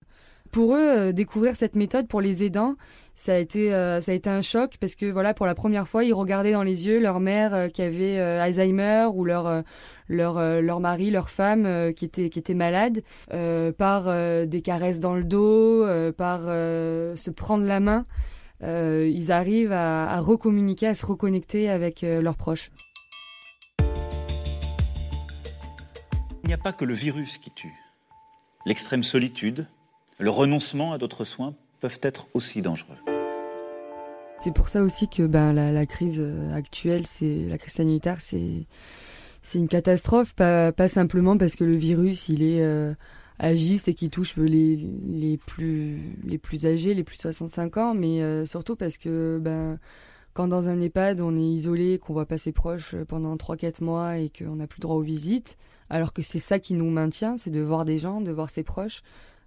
pour 0.54 0.76
eux, 0.76 1.08
euh, 1.08 1.12
découvrir 1.12 1.56
cette 1.56 1.74
méthode 1.74 2.06
pour 2.06 2.20
les 2.20 2.44
aidants, 2.44 2.76
ça 3.16 3.34
a 3.34 3.38
été 3.38 3.74
euh, 3.74 4.00
ça 4.00 4.12
a 4.12 4.14
été 4.14 4.30
un 4.30 4.40
choc 4.40 4.76
parce 4.78 4.94
que 4.94 5.06
voilà 5.06 5.34
pour 5.34 5.46
la 5.46 5.54
première 5.56 5.88
fois 5.88 6.04
ils 6.04 6.14
regardaient 6.14 6.52
dans 6.52 6.62
les 6.62 6.86
yeux 6.86 7.00
leur 7.00 7.18
mère 7.18 7.54
euh, 7.54 7.68
qui 7.68 7.82
avait 7.82 8.20
Alzheimer 8.20 9.08
ou 9.12 9.24
leur 9.24 9.64
leur 10.06 10.62
leur 10.62 10.78
mari 10.78 11.10
leur 11.10 11.28
femme 11.28 11.92
qui 11.94 12.04
était 12.04 12.30
qui 12.30 12.38
était 12.38 12.54
malade 12.54 13.02
par 13.76 14.04
des 14.46 14.62
caresses 14.62 15.00
dans 15.00 15.14
le 15.14 15.24
dos 15.24 15.84
par 16.16 16.42
se 16.42 17.30
prendre 17.30 17.64
la 17.64 17.80
main 17.80 18.06
ils 18.62 19.32
arrivent 19.32 19.72
à, 19.72 20.08
à, 20.08 20.20
recommuniquer 20.20 20.88
à 20.88 20.94
se 20.94 21.06
reconnecter 21.06 21.70
avec 21.70 22.02
leurs 22.02 22.36
proches. 22.36 22.70
Il 26.42 26.48
n'y 26.48 26.54
a 26.54 26.58
pas 26.58 26.72
que 26.72 26.84
le 26.84 26.94
virus 26.94 27.38
qui 27.38 27.50
tue. 27.50 27.74
L'extrême 28.66 29.02
solitude 29.02 29.66
le 30.18 30.30
renoncement 30.30 30.92
à 30.92 30.98
d'autres 30.98 31.24
soins 31.24 31.54
peuvent 31.80 31.98
être 32.02 32.28
aussi 32.34 32.62
dangereux. 32.62 32.96
C'est 34.38 34.52
pour 34.52 34.68
ça 34.68 34.82
aussi 34.82 35.08
que 35.08 35.22
ben, 35.26 35.52
la, 35.52 35.86
crise 35.86 36.18
euh, 36.20 36.52
actuelle, 36.52 37.06
c'est 37.06 37.46
la 37.48 37.58
crise 37.58 37.74
sanitaire, 37.74 38.20
c'est 38.20 38.66
une 39.54 39.68
catastrophe, 39.68 40.34
pas, 40.34 40.72
simplement 40.88 41.36
parce 41.38 41.56
que 41.56 41.64
le 41.64 41.76
virus 41.76 42.28
il 42.28 42.42
est 42.42 42.62
euh, 42.62 42.94
agiste 43.38 43.88
et 43.88 43.94
qui 43.94 44.08
touche 44.08 44.36
les, 44.36 45.38
plus 45.46 46.00
les 46.24 46.38
plus 46.38 46.66
âgés, 46.66 46.94
les 46.94 47.04
plus 47.04 47.16
de 47.16 47.22
65 47.22 47.76
ans, 47.78 47.94
mais 47.94 48.22
euh, 48.22 48.44
surtout 48.44 48.76
parce 48.76 48.98
que 48.98 49.38
ben 49.40 49.78
quand 50.34 50.48
dans 50.48 50.68
un 50.68 50.80
EHPAD 50.80 51.20
on 51.20 51.36
est 51.36 51.40
isolé, 51.40 51.98
qu'on 51.98 52.12
voit 52.12 52.26
pas 52.26 52.38
ses 52.38 52.52
proches 52.52 52.96
pendant 53.08 53.36
3-4 53.36 53.82
mois 53.82 54.18
et 54.18 54.30
qu'on 54.30 54.56
n'a 54.56 54.66
plus 54.66 54.80
droit 54.80 54.96
aux 54.96 55.02
visites, 55.02 55.56
alors 55.90 56.12
que 56.12 56.22
c'est 56.22 56.38
ça 56.38 56.58
qui 56.58 56.74
nous 56.74 56.90
maintient, 56.90 57.36
c'est 57.36 57.50
de 57.50 57.60
voir 57.60 57.84
des 57.84 57.98
gens, 57.98 58.20
de 58.20 58.32
voir 58.32 58.50
ses 58.50 58.62
proches, 58.62 59.02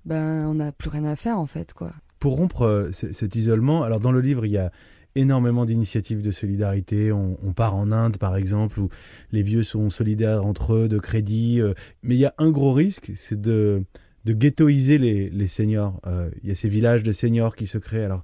ben, 0.07 0.47
on 0.47 0.55
n'a 0.55 0.71
plus 0.71 0.89
rien 0.89 1.03
à 1.03 1.15
faire 1.15 1.37
en 1.37 1.45
fait. 1.45 1.73
quoi. 1.73 1.91
Pour 2.19 2.37
rompre 2.37 2.63
euh, 2.63 2.91
cet 2.91 3.35
isolement, 3.35 3.83
alors 3.83 3.99
dans 3.99 4.11
le 4.11 4.21
livre, 4.21 4.45
il 4.45 4.53
y 4.53 4.57
a 4.57 4.71
énormément 5.15 5.65
d'initiatives 5.65 6.21
de 6.21 6.31
solidarité. 6.31 7.11
On, 7.11 7.35
part 7.53 7.75
en 7.75 7.91
Inde, 7.91 8.17
par 8.17 8.37
exemple, 8.37 8.79
où 8.79 8.89
les 9.31 9.41
vieux 9.41 9.63
sont 9.63 9.89
solidaires 9.89 10.45
entre 10.45 10.75
eux, 10.75 10.87
de 10.87 10.99
crédit. 10.99 11.59
Euh, 11.59 11.73
mais 12.03 12.15
il 12.15 12.19
y 12.19 12.25
a 12.25 12.33
un 12.37 12.51
gros 12.51 12.71
risque, 12.71 13.11
c'est 13.15 13.39
de, 13.39 13.83
de 14.25 14.33
ghettoiser 14.33 14.97
les, 14.97 15.29
les 15.29 15.47
seniors. 15.47 15.99
Euh, 16.05 16.29
il 16.43 16.49
y 16.49 16.51
a 16.51 16.55
ces 16.55 16.69
villages 16.69 17.03
de 17.03 17.11
seniors 17.11 17.55
qui 17.55 17.67
se 17.67 17.79
créent. 17.79 18.05
Alors, 18.05 18.23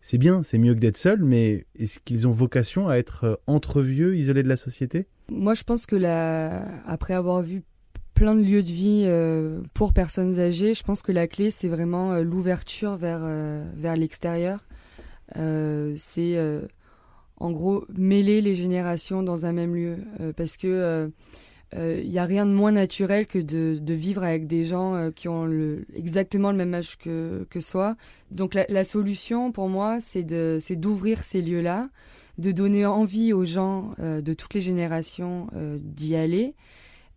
c'est 0.00 0.18
bien, 0.18 0.42
c'est 0.44 0.58
mieux 0.58 0.74
que 0.74 0.80
d'être 0.80 0.96
seul, 0.96 1.22
mais 1.22 1.66
est-ce 1.76 1.98
qu'ils 1.98 2.28
ont 2.28 2.32
vocation 2.32 2.88
à 2.88 2.96
être 2.96 3.40
entre 3.48 3.82
vieux, 3.82 4.16
isolés 4.16 4.44
de 4.44 4.48
la 4.48 4.56
société? 4.56 5.06
Moi, 5.30 5.54
je 5.54 5.64
pense 5.64 5.86
que 5.86 5.96
la... 5.96 6.82
après 6.86 7.14
avoir 7.14 7.42
vu 7.42 7.62
plein 8.18 8.34
de 8.34 8.42
lieux 8.42 8.62
de 8.62 8.68
vie 8.68 9.04
euh, 9.06 9.60
pour 9.74 9.92
personnes 9.92 10.40
âgées. 10.40 10.74
Je 10.74 10.82
pense 10.82 11.02
que 11.02 11.12
la 11.12 11.28
clé, 11.28 11.50
c'est 11.50 11.68
vraiment 11.68 12.12
euh, 12.12 12.22
l'ouverture 12.22 12.96
vers, 12.96 13.20
euh, 13.22 13.64
vers 13.76 13.94
l'extérieur. 13.96 14.58
c'est 15.36 16.36
en 17.40 17.52
gros 17.52 17.84
mêler 17.96 18.40
les 18.40 18.56
générations 18.56 19.22
dans 19.22 19.46
un 19.46 19.52
même 19.52 19.74
lieu. 19.74 19.98
parce 20.36 20.56
que 20.56 21.10
il 21.76 22.10
n'y 22.10 22.18
a 22.18 22.24
rien 22.24 22.46
de 22.46 22.50
moins 22.50 22.72
naturel 22.72 23.26
que 23.26 23.38
de, 23.38 23.94
vivre 23.94 24.24
avec 24.24 24.48
des 24.48 24.64
gens 24.64 25.12
qui 25.14 25.28
ont 25.28 25.46
exactement 25.94 26.50
le 26.50 26.56
même 26.56 26.74
âge 26.74 26.96
que, 26.98 27.46
que 27.50 27.60
soi. 27.60 27.96
Donc 28.32 28.54
la 28.54 28.84
solution 28.84 29.52
pour 29.52 29.68
moi, 29.68 29.98
c'est 30.00 30.24
d'ouvrir 30.24 31.22
ces 31.22 31.42
lieux-là, 31.42 31.88
de 32.38 32.50
donner 32.50 32.84
envie 32.86 33.32
aux 33.32 33.44
gens 33.44 33.94
de 33.98 34.32
toutes 34.32 34.54
les 34.54 34.62
générations 34.62 35.48
d'y 35.78 36.16
aller. 36.16 36.54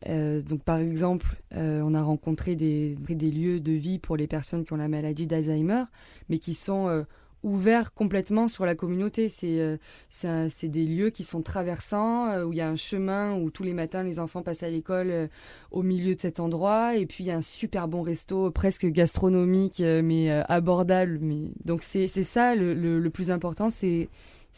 Euh, 0.09 0.41
donc 0.41 0.63
par 0.63 0.77
exemple, 0.77 1.37
euh, 1.55 1.81
on 1.83 1.93
a 1.93 2.01
rencontré 2.01 2.55
des, 2.55 2.95
des, 2.95 3.31
lieux 3.31 3.59
de 3.59 3.71
vie 3.71 3.99
pour 3.99 4.17
les 4.17 4.27
personnes 4.27 4.65
qui 4.65 4.73
ont 4.73 4.77
la 4.77 4.87
maladie 4.87 5.27
d'Alzheimer, 5.27 5.83
mais 6.29 6.39
qui 6.39 6.55
sont 6.55 6.87
euh, 6.87 7.03
ouverts 7.43 7.93
complètement 7.93 8.47
sur 8.47 8.65
la 8.65 8.75
communauté. 8.75 9.29
C'est 9.29 10.69
des 10.69 10.85
lieux 10.85 11.09
qui 11.09 11.23
sont 11.23 11.41
traversants, 11.41 12.43
où 12.43 12.53
il 12.53 12.57
y 12.57 12.61
a 12.61 12.69
un 12.69 12.75
chemin 12.75 13.35
où 13.37 13.51
tous 13.51 13.63
les 13.63 13.73
matins 13.73 14.03
les 14.03 14.19
enfants 14.19 14.41
passent 14.41 14.63
à 14.63 14.69
l'école 14.69 15.29
au 15.71 15.83
milieu 15.83 16.15
de 16.15 16.21
cet 16.21 16.39
endroit, 16.39 16.95
et 16.95 17.05
puis 17.05 17.23
il 17.23 17.27
y 17.27 17.31
a 17.31 17.37
un 17.37 17.41
super 17.41 17.87
bon 17.87 18.01
resto, 18.01 18.51
presque 18.51 18.85
gastronomique, 18.85 19.79
mais 19.79 20.29
abordable. 20.29 21.19
Mais... 21.21 21.51
Donc 21.65 21.83
c'est 21.83 22.07
ça 22.07 22.55
le, 22.55 22.73
le, 22.73 22.99
le 22.99 23.09
plus 23.09 23.31
important, 23.31 23.69
c'est 23.69 24.09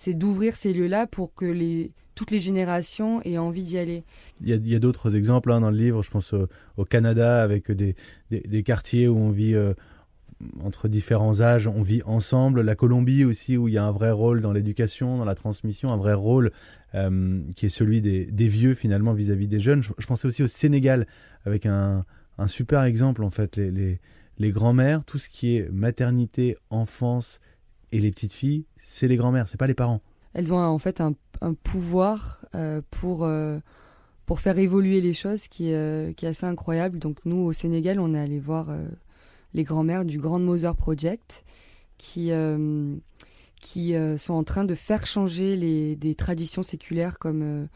d'ouvrir 0.08 0.56
ces 0.56 0.74
lieux-là 0.74 1.08
pour 1.08 1.34
que 1.34 1.46
les 1.46 1.92
toutes 2.16 2.32
les 2.32 2.40
générations 2.40 3.22
aient 3.24 3.38
envie 3.38 3.64
d'y 3.64 3.78
aller. 3.78 4.04
Il 4.42 4.50
y 4.50 4.76
a, 4.76 4.80
d'autres 4.80 5.16
exemples 5.16 5.52
hein, 5.52 5.62
dans 5.62 5.72
le 5.72 5.78
livre, 5.78 6.04
je 6.04 6.12
pense 6.12 6.34
au, 6.78 6.86
Canada 6.86 7.42
avec 7.42 7.72
des, 7.72 7.96
des, 8.30 8.64
quartiers 8.64 9.08
où 9.08 9.18
on 9.18 9.32
vit 9.32 9.56
euh, 9.56 9.74
entre 10.62 10.88
différents 10.88 11.42
âges, 11.42 11.68
on 11.68 11.82
vit 11.82 12.02
ensemble. 12.06 12.62
La 12.62 12.76
Colombie 12.76 13.26
aussi 13.26 13.58
où 13.58 13.68
il 13.68 13.74
y 13.74 13.78
a 13.78 13.84
un 13.84 13.92
vrai 13.92 14.12
rôle 14.12 14.42
dans 14.42 14.52
l'éducation, 14.52 15.18
dans 15.18 15.26
la 15.26 15.36
transmission, 15.36 15.92
un 15.92 15.98
vrai 15.98 16.14
rôle 16.14 16.52
euh, 16.96 17.42
qui 17.56 17.66
est 17.66 17.70
celui 17.70 18.02
des, 18.02 18.26
des 18.26 18.48
vieux 18.48 18.74
finalement 18.74 19.14
vis-à-vis 19.14 19.48
des 19.48 19.60
jeunes. 19.60 19.82
Je, 19.82 20.06
pensais 20.06 20.28
aussi 20.28 20.44
au 20.44 20.48
Sénégal 20.48 21.08
avec 21.46 21.66
un, 21.66 22.06
un 22.38 22.48
super 22.48 22.84
exemple 22.84 23.24
en 23.24 23.32
fait, 23.32 23.56
les, 23.56 23.72
les, 23.72 24.00
les 24.38 24.52
grands-mères, 24.52 25.04
tout 25.06 25.18
ce 25.18 25.30
qui 25.30 25.58
est 25.58 25.72
maternité, 25.72 26.58
enfance 26.70 27.40
et 27.94 28.00
les 28.00 28.12
petites 28.12 28.34
filles, 28.34 28.66
c'est 28.78 29.08
les 29.08 29.16
grands-mères, 29.16 29.48
c'est 29.48 29.58
pas 29.58 29.68
les 29.68 29.74
parents 29.74 30.02
elles 30.34 30.52
ont 30.54 30.58
en 30.58 30.80
fait 30.80 31.02
un, 31.02 31.14
pouvoir 31.64 32.46
euh, 32.56 32.82
pour, 32.90 33.24
euh, 33.24 33.60
pour 34.26 34.40
faire 34.40 34.58
évoluer 34.58 35.02
les 35.02 35.14
choses 35.14 35.48
qui, 35.48 35.74
euh, 35.74 36.14
qui, 36.14 36.26
est 36.26 36.30
assez 36.30 36.46
incroyable. 36.46 37.00
Donc 37.00 37.18
nous, 37.26 37.38
au 37.38 37.54
Sénégal, 37.54 38.00
on 38.00 38.14
est 38.16 38.20
allé 38.20 38.40
voir 38.40 38.70
les 39.54 39.64
grands-mères 39.64 40.06
du 40.06 40.20
Grand 40.20 40.40
Mother 40.40 40.76
Project 40.76 41.46
qui, 41.98 42.32
qui 43.60 43.96
sont 44.18 44.34
en 44.34 44.44
train 44.44 44.64
de 44.64 44.76
faire 44.76 45.06
changer 45.06 45.56
les, 45.56 45.96
des 45.96 46.16
traditions 46.16 46.64
séculaires 46.64 47.20
comme 47.20 47.68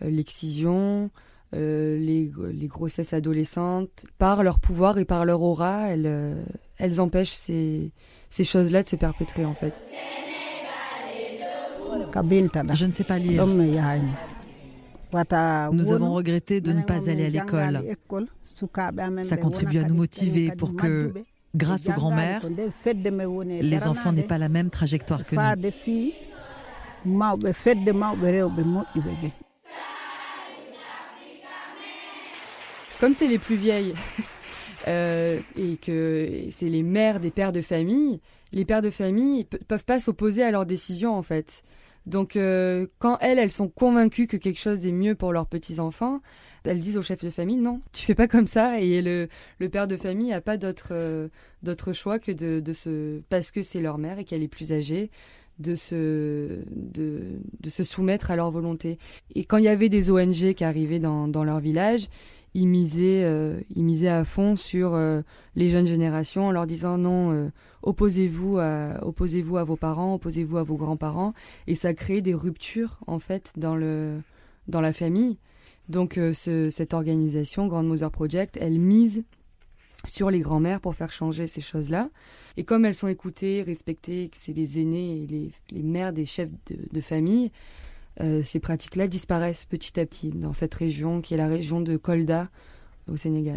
l'excision, 0.00 1.10
les, 1.52 2.30
les, 2.52 2.68
grossesses 2.68 3.12
adolescentes. 3.12 4.04
Par 4.18 4.42
leur 4.42 4.58
pouvoir 4.58 4.98
et 4.98 5.04
par 5.04 5.24
leur 5.24 5.42
aura, 5.42 5.88
elles, 5.88 6.44
elles 6.76 7.00
empêchent 7.00 7.34
ces, 7.34 7.92
ces 8.32 8.44
choses-là 8.44 8.82
de 8.82 8.88
se 8.88 8.96
perpétrer 8.96 9.44
en 9.44 9.52
fait. 9.52 9.74
Je 12.74 12.86
ne 12.86 12.92
sais 12.92 13.04
pas 13.04 13.18
lire. 13.18 13.46
Nous 15.72 15.92
avons 15.92 16.14
regretté 16.14 16.62
de 16.62 16.72
ne 16.72 16.80
pas 16.82 17.10
aller 17.10 17.26
à 17.26 17.28
l'école. 17.28 18.26
Ça 19.22 19.36
contribue 19.36 19.78
à 19.78 19.82
nous 19.82 19.94
motiver 19.94 20.50
pour 20.52 20.74
que, 20.74 21.12
grâce 21.54 21.86
aux 21.90 21.92
grands-mères, 21.92 22.48
les 23.60 23.86
enfants 23.86 24.12
n'aient 24.12 24.22
pas 24.22 24.38
la 24.38 24.48
même 24.48 24.70
trajectoire 24.70 25.24
que 25.26 25.36
nous. 25.36 25.70
Comme 32.98 33.14
c'est 33.14 33.28
les 33.28 33.38
plus 33.38 33.56
vieilles 33.56 33.94
euh, 34.88 35.40
et 35.56 35.76
que 35.76 36.46
c'est 36.50 36.68
les 36.68 36.82
mères 36.82 37.20
des 37.20 37.30
pères 37.30 37.52
de 37.52 37.62
famille, 37.62 38.20
les 38.52 38.64
pères 38.64 38.82
de 38.82 38.90
famille 38.90 39.44
peuvent 39.44 39.84
pas 39.84 40.00
s'opposer 40.00 40.42
à 40.42 40.50
leurs 40.50 40.66
décisions 40.66 41.14
en 41.14 41.22
fait. 41.22 41.62
Donc 42.04 42.34
euh, 42.34 42.86
quand 42.98 43.16
elles, 43.20 43.38
elles 43.38 43.52
sont 43.52 43.68
convaincues 43.68 44.26
que 44.26 44.36
quelque 44.36 44.58
chose 44.58 44.84
est 44.86 44.92
mieux 44.92 45.14
pour 45.14 45.32
leurs 45.32 45.46
petits-enfants, 45.46 46.20
elles 46.64 46.80
disent 46.80 46.96
au 46.96 47.02
chef 47.02 47.24
de 47.24 47.30
famille 47.30 47.56
non, 47.56 47.80
tu 47.92 48.04
fais 48.04 48.16
pas 48.16 48.26
comme 48.26 48.48
ça 48.48 48.80
et 48.80 49.02
le, 49.02 49.28
le 49.58 49.68
père 49.68 49.86
de 49.86 49.96
famille 49.96 50.30
n'a 50.30 50.40
pas 50.40 50.56
d'autre 50.56 50.88
euh, 50.90 51.28
choix 51.92 52.18
que 52.18 52.32
de, 52.32 52.60
de 52.60 52.72
se 52.72 53.20
parce 53.28 53.52
que 53.52 53.62
c'est 53.62 53.80
leur 53.80 53.98
mère 53.98 54.18
et 54.18 54.24
qu'elle 54.24 54.42
est 54.42 54.48
plus 54.48 54.72
âgée, 54.72 55.10
de 55.58 55.74
se, 55.74 56.64
de, 56.70 57.38
se 57.68 57.82
soumettre 57.82 58.30
à 58.30 58.36
leur 58.36 58.50
volonté. 58.50 58.98
Et 59.34 59.44
quand 59.44 59.58
il 59.58 59.64
y 59.64 59.68
avait 59.68 59.88
des 59.88 60.10
ONG 60.10 60.54
qui 60.54 60.64
arrivaient 60.64 60.98
dans, 60.98 61.44
leur 61.44 61.60
village, 61.60 62.08
ils 62.54 62.66
misaient, 62.66 63.24
euh, 63.24 63.60
ils 63.74 63.84
misaient 63.84 64.08
à 64.08 64.24
fond 64.24 64.56
sur 64.56 64.94
euh, 64.94 65.22
les 65.56 65.70
jeunes 65.70 65.86
générations 65.86 66.48
en 66.48 66.50
leur 66.50 66.66
disant 66.66 66.98
non, 66.98 67.32
euh, 67.32 67.48
opposez-vous 67.82 68.58
à, 68.58 68.98
à 68.98 69.64
vos 69.64 69.76
parents, 69.76 70.14
opposez-vous 70.14 70.58
à 70.58 70.62
vos 70.62 70.76
grands-parents. 70.76 71.32
Et 71.66 71.74
ça 71.74 71.94
créait 71.94 72.20
des 72.20 72.34
ruptures, 72.34 72.98
en 73.06 73.18
fait, 73.18 73.52
dans, 73.56 73.76
le, 73.76 74.20
dans 74.68 74.80
la 74.80 74.92
famille. 74.92 75.38
Donc 75.88 76.18
cette 76.32 76.94
organisation, 76.94 77.66
Grand 77.66 77.82
Mother 77.82 78.10
Project, 78.10 78.56
elle 78.60 78.78
mise 78.78 79.24
sur 80.04 80.30
les 80.30 80.40
grands-mères 80.40 80.80
pour 80.80 80.94
faire 80.94 81.12
changer 81.12 81.46
ces 81.46 81.60
choses-là. 81.60 82.10
Et 82.56 82.64
comme 82.64 82.84
elles 82.84 82.94
sont 82.94 83.08
écoutées, 83.08 83.62
respectées, 83.62 84.28
que 84.28 84.36
c'est 84.36 84.52
les 84.52 84.80
aînés 84.80 85.22
et 85.22 85.26
les, 85.26 85.50
les, 85.70 85.82
mères 85.82 86.12
des 86.12 86.26
chefs 86.26 86.50
de, 86.92 87.00
famille, 87.00 87.50
euh, 88.20 88.42
ces 88.42 88.60
pratiques-là 88.60 89.06
disparaissent 89.06 89.64
petit 89.64 89.98
à 89.98 90.06
petit 90.06 90.30
dans 90.30 90.52
cette 90.52 90.74
région 90.74 91.20
qui 91.20 91.34
est 91.34 91.38
la 91.38 91.48
région 91.48 91.80
de 91.80 91.96
Kolda 91.96 92.48
au 93.08 93.16
Sénégal. 93.16 93.56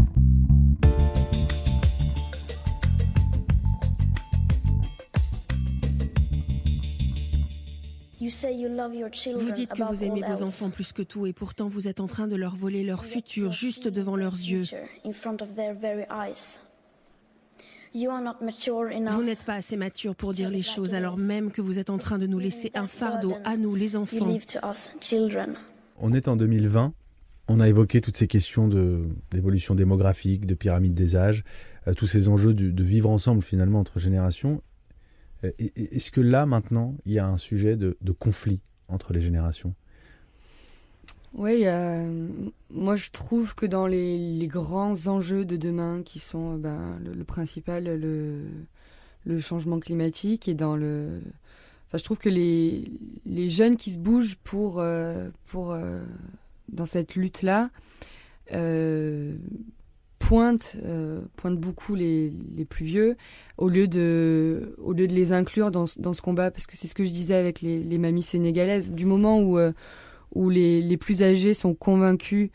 Vous 8.29 9.51
dites 9.51 9.74
que 9.74 9.84
vous 9.84 10.03
aimez 10.03 10.22
vos 10.22 10.44
enfants 10.44 10.70
plus 10.70 10.94
que 10.94 11.01
tout 11.01 11.25
et 11.25 11.34
pourtant 11.34 11.67
vous 11.67 11.88
êtes 11.88 12.00
en 12.00 12.08
train 12.08 12.27
de 12.27 12.36
leur 12.36 12.55
voler 12.55 12.84
leur 12.84 13.05
futur 13.05 13.51
juste 13.51 13.88
devant 13.88 14.15
leurs 14.15 14.36
yeux. 14.36 14.63
Vous 17.94 19.24
n'êtes 19.24 19.46
pas 19.46 19.53
assez 19.53 19.77
mature 19.77 20.15
pour 20.15 20.34
dire 20.34 20.50
les 20.50 20.62
choses 20.62 20.94
alors 20.94 21.17
même 21.17 21.51
que 21.51 21.62
vous 21.62 21.79
êtes 21.79 21.89
en 21.89 21.98
train 21.98 22.17
de 22.17 22.27
nous 22.27 22.39
laisser 22.39 22.72
un 22.74 22.88
fardeau 22.88 23.36
à 23.46 23.55
nous, 23.55 23.74
les 23.75 23.96
enfants. 23.96 24.38
On 26.00 26.13
est 26.13 26.27
en 26.27 26.36
2020. 26.36 26.94
On 27.48 27.60
a 27.60 27.70
évoqué 27.70 28.01
toutes 28.01 28.17
ces 28.17 28.27
questions 28.27 28.67
d'évolution 29.32 29.75
démographique, 29.75 30.46
de 30.46 30.55
pyramide 30.55 30.94
des 30.94 31.15
âges, 31.15 31.44
euh, 31.88 31.94
tous 31.94 32.08
ces 32.08 32.27
enjeux 32.27 32.55
de 32.55 32.84
vivre 32.84 33.10
ensemble 33.10 33.44
finalement 33.44 33.79
entre 33.79 34.00
générations. 34.00 34.62
Euh, 35.45 35.69
est-ce 35.75 36.11
que 36.11 36.21
là, 36.21 36.45
maintenant, 36.45 36.95
il 37.05 37.13
y 37.13 37.19
a 37.19 37.27
un 37.27 37.37
sujet 37.37 37.75
de, 37.75 37.95
conflit 38.19 38.59
entre 38.87 39.13
les 39.13 39.21
générations? 39.21 39.73
Oui, 41.33 41.65
moi 42.69 42.95
je 42.95 43.09
trouve 43.11 43.55
que 43.55 43.65
dans 43.65 43.87
les, 43.87 44.47
grands 44.47 45.07
enjeux 45.07 45.43
de 45.43 45.57
demain, 45.57 46.01
qui 46.03 46.19
sont 46.19 46.55
ben, 46.55 46.97
le, 47.03 47.23
principal, 47.25 47.83
le, 47.83 49.39
changement 49.39 49.79
climatique, 49.79 50.47
et 50.47 50.53
dans 50.53 50.77
le. 50.77 51.21
Je 51.93 52.03
trouve 52.03 52.17
que 52.17 52.29
les, 52.29 53.49
jeunes 53.49 53.75
qui 53.75 53.91
se 53.91 53.99
bougent 53.99 54.37
pour, 54.43 54.79
euh, 54.79 55.29
pour, 55.47 55.71
euh, 55.71 56.03
dans 56.69 56.85
cette 56.85 57.15
lutte-là, 57.15 57.69
pointe, 60.19 60.77
euh, 60.86 61.22
beaucoup 61.43 61.95
les, 61.95 62.34
les, 62.55 62.65
plus 62.65 62.86
vieux, 62.86 63.15
au 63.57 63.69
lieu, 63.69 63.88
de, 63.88 64.75
au 64.81 64.93
lieu 64.93 65.07
de 65.07 65.13
les 65.13 65.31
inclure 65.31 65.72
dans, 65.72 65.86
dans 65.98 66.13
ce 66.13 66.22
combat, 66.22 66.51
parce 66.51 66.67
que 66.67 66.75
c'est 66.77 66.88
ce 66.88 66.95
que 66.95 67.03
je 67.03 67.12
disais 67.12 67.36
avec 67.36 67.62
les, 67.62 67.84
les 67.84 67.98
mamies 67.98 68.24
sénégalaises, 68.24 68.93
du 68.93 69.05
moment 69.05 69.39
où, 69.39 69.57
euh, 69.57 69.72
où 70.34 70.50
les, 70.50 70.81
les, 70.81 70.98
plus 70.98 71.24
âgés 71.24 71.53
sont 71.53 71.74
convaincus 71.74 72.50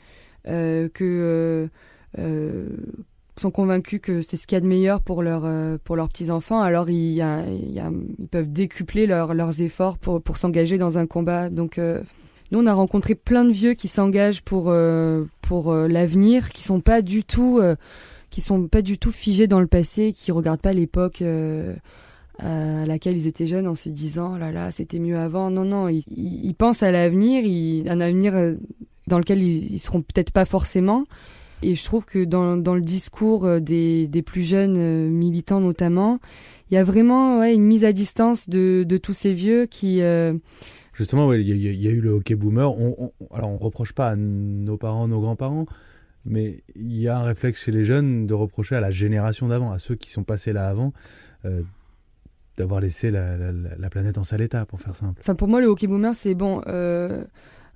euh, 0.48 0.88
que 0.88 1.68
sont 3.36 3.50
convaincus 3.50 4.00
que 4.02 4.20
c'est 4.20 4.36
ce 4.36 4.46
qu'il 4.46 4.56
y 4.56 4.58
a 4.58 4.60
de 4.60 4.66
meilleur 4.66 5.00
pour, 5.00 5.22
leur, 5.22 5.48
pour 5.80 5.96
leurs 5.96 6.08
petits-enfants, 6.08 6.60
alors 6.60 6.90
ils, 6.90 7.16
ils 7.16 8.28
peuvent 8.30 8.52
décupler 8.52 9.06
leurs 9.06 9.62
efforts 9.62 9.96
pour, 9.96 10.20
pour 10.20 10.36
s'engager 10.36 10.76
dans 10.76 10.98
un 10.98 11.06
combat. 11.06 11.48
Donc, 11.48 11.80
nous, 12.50 12.58
on 12.58 12.66
a 12.66 12.72
rencontré 12.72 13.14
plein 13.14 13.44
de 13.44 13.52
vieux 13.52 13.74
qui 13.74 13.86
s'engagent 13.86 14.42
pour, 14.42 14.66
euh, 14.68 15.24
pour 15.40 15.70
euh, 15.70 15.86
l'avenir, 15.86 16.50
qui 16.50 16.62
sont 16.62 16.80
pas 16.80 17.00
du 17.00 17.22
tout, 17.22 17.58
euh, 17.60 17.76
qui 18.28 18.40
sont 18.40 18.66
pas 18.66 18.82
du 18.82 18.98
tout 18.98 19.12
figés 19.12 19.46
dans 19.46 19.60
le 19.60 19.68
passé, 19.68 20.12
qui 20.12 20.32
regardent 20.32 20.60
pas 20.60 20.72
l'époque 20.72 21.22
à 22.42 22.86
laquelle 22.86 23.16
ils 23.16 23.26
étaient 23.26 23.46
jeunes 23.46 23.68
en 23.68 23.74
se 23.74 23.90
disant 23.90 24.32
oh 24.34 24.38
là 24.38 24.50
là 24.50 24.70
c'était 24.70 24.98
mieux 24.98 25.18
avant. 25.18 25.50
Non 25.50 25.64
non, 25.64 25.88
ils, 25.88 26.54
pensent 26.54 26.82
à 26.82 26.90
l'avenir, 26.90 27.44
un 27.90 28.00
avenir 28.00 28.32
dans 29.08 29.18
lequel 29.18 29.42
ils, 29.42 29.72
ils 29.72 29.78
seront 29.78 30.00
peut-être 30.00 30.30
pas 30.30 30.44
forcément. 30.44 31.04
Et 31.62 31.74
je 31.74 31.84
trouve 31.84 32.06
que 32.06 32.24
dans, 32.24 32.56
dans 32.56 32.74
le 32.74 32.80
discours 32.80 33.60
des, 33.60 34.06
des 34.06 34.22
plus 34.22 34.42
jeunes 34.42 35.10
militants 35.10 35.60
notamment, 35.60 36.18
il 36.70 36.74
y 36.74 36.78
a 36.78 36.84
vraiment 36.84 37.40
ouais, 37.40 37.52
une 37.54 37.64
mise 37.64 37.84
à 37.84 37.92
distance 37.92 38.48
de, 38.48 38.84
de 38.88 38.96
tous 38.96 39.12
ces 39.12 39.34
vieux 39.34 39.66
qui 39.66 40.00
Justement, 41.00 41.32
il 41.32 41.48
y, 41.48 41.88
a 41.88 41.90
eu 41.90 42.00
le 42.02 42.10
hockey 42.10 42.34
boomer. 42.34 42.70
On, 42.70 43.10
on, 43.20 43.34
alors, 43.34 43.48
on 43.48 43.56
reproche 43.56 43.94
pas 43.94 44.10
à 44.10 44.16
nos 44.16 44.76
parents, 44.76 45.08
nos 45.08 45.18
grands-parents, 45.18 45.64
mais 46.26 46.62
il 46.76 46.94
y 46.94 47.08
a 47.08 47.16
un 47.16 47.22
réflexe 47.22 47.64
chez 47.64 47.72
les 47.72 47.84
jeunes 47.84 48.26
de 48.26 48.34
reprocher 48.34 48.74
à 48.76 48.80
la 48.80 48.90
génération 48.90 49.48
d'avant, 49.48 49.72
à 49.72 49.78
ceux 49.78 49.94
qui 49.94 50.10
sont 50.10 50.24
passés 50.24 50.52
là 50.52 50.68
avant, 50.68 50.92
euh, 51.46 51.62
d'avoir 52.58 52.82
laissé 52.82 53.10
la, 53.10 53.88
planète 53.90 54.18
en 54.18 54.24
sale 54.24 54.42
état, 54.42 54.66
pour 54.66 54.82
faire 54.82 54.94
simple. 54.94 55.18
Enfin, 55.20 55.34
pour 55.34 55.48
moi, 55.48 55.62
le 55.62 55.68
hockey 55.68 55.86
boomer, 55.86 56.14
c'est 56.14 56.34
bon. 56.34 56.60
Euh, 56.66 57.24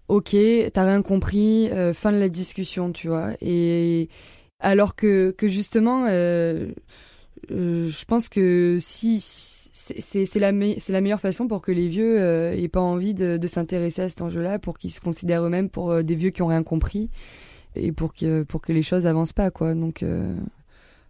ok, 0.08 0.36
t'as 0.74 0.84
rien 0.84 1.00
compris, 1.00 1.70
euh, 1.70 1.94
fin 1.94 2.12
de 2.12 2.18
la 2.18 2.28
discussion, 2.28 2.92
tu 2.92 3.08
vois. 3.08 3.30
Et 3.40 4.10
alors 4.60 4.96
que, 4.96 5.30
que 5.30 5.48
justement, 5.48 6.04
euh, 7.50 7.88
je 7.88 8.04
pense 8.04 8.28
que 8.28 8.78
si 8.80 9.20
c'est 9.74 10.38
la, 10.38 10.52
meilleure 10.52 11.20
façon 11.20 11.46
pour 11.46 11.60
que 11.60 11.72
les 11.72 11.88
vieux 11.88 12.18
euh, 12.18 12.54
aient 12.54 12.68
pas 12.68 12.80
envie 12.80 13.14
de, 13.14 13.46
s'intéresser 13.46 14.02
à 14.02 14.08
cet 14.08 14.22
enjeu-là, 14.22 14.58
pour 14.58 14.78
qu'ils 14.78 14.92
se 14.92 15.00
considèrent 15.00 15.44
eux-mêmes 15.44 15.68
pour 15.68 15.90
euh, 15.90 16.02
des 16.02 16.14
vieux 16.14 16.30
qui 16.30 16.42
ont 16.42 16.46
rien 16.46 16.62
compris 16.62 17.10
et 17.76 17.92
pour 17.92 18.14
que, 18.14 18.42
pour 18.44 18.60
que 18.60 18.72
les 18.72 18.82
choses 18.82 19.06
avancent 19.06 19.32
pas, 19.32 19.50
quoi. 19.50 19.74
Donc, 19.74 20.02
euh, 20.02 20.34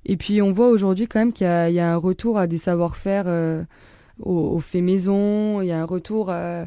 Et 0.07 0.17
puis 0.17 0.43
on 0.43 0.53
voit 0.53 0.69
aujourd'hui 0.69 1.07
quand 1.07 1.21
même 1.21 1.33
qu'il 1.33 1.47
y, 1.47 1.81
a 1.81 1.93
un 1.93 1.97
retour 1.97 2.39
à 2.39 2.47
des 2.47 2.57
savoir-faire 2.57 3.27
au, 4.21 4.59
fait 4.61 4.81
maison, 4.81 5.61
il 5.61 5.67
y 5.67 5.73
a 5.73 5.81
un 5.81 5.85
retour 5.85 6.31
à, 6.31 6.67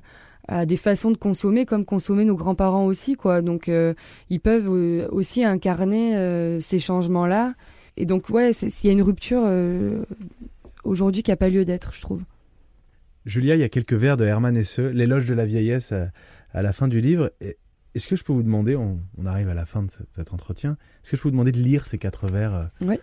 des 0.65 0.77
façons 0.77 1.11
de 1.11 1.17
consommer 1.17 1.65
comme 1.65 1.83
consommer 1.83 2.23
nos 2.25 2.35
grands-parents 2.35 2.85
aussi, 2.85 3.15
quoi. 3.15 3.41
Donc 3.41 3.71
ils 4.29 4.39
peuvent 4.39 5.07
aussi 5.11 5.43
incarner 5.43 6.59
ces 6.61 6.79
changements-là. 6.79 7.53
Et 7.97 8.05
donc 8.05 8.29
ouais, 8.29 8.53
s'il 8.53 8.87
y 8.87 8.89
a 8.89 8.93
une 8.93 9.01
rupture 9.01 9.43
aujourd'hui 10.83 11.23
qui 11.23 11.31
n'a 11.31 11.37
pas 11.37 11.49
lieu 11.49 11.65
d'être, 11.65 11.93
je 11.93 12.01
trouve. 12.01 12.21
Julia, 13.25 13.55
il 13.55 13.59
y 13.59 13.63
a 13.63 13.69
quelques 13.69 13.93
vers 13.93 14.15
de 14.15 14.23
Hermann 14.23 14.55
Hesse, 14.55 14.79
l'éloge 14.79 15.25
de 15.25 15.33
la 15.33 15.45
vieillesse 15.45 15.91
à, 15.91 16.61
la 16.61 16.71
fin 16.71 16.87
du 16.87 17.01
livre. 17.01 17.31
Est-ce 17.93 18.07
que 18.07 18.15
je 18.15 18.23
peux 18.23 18.31
vous 18.31 18.43
demander, 18.43 18.75
on, 18.75 18.99
arrive 19.25 19.49
à 19.49 19.53
la 19.53 19.65
fin 19.65 19.83
de 19.83 19.91
cet 20.15 20.33
entretien, 20.33 20.77
est-ce 21.03 21.11
que 21.11 21.17
je 21.17 21.21
peux 21.21 21.27
vous 21.27 21.33
demander 21.33 21.51
de 21.51 21.59
lire 21.59 21.85
ces 21.85 21.97
quatre 21.97 22.27
vers 22.27 22.55
euh, 22.55 22.65
oui. 22.81 22.95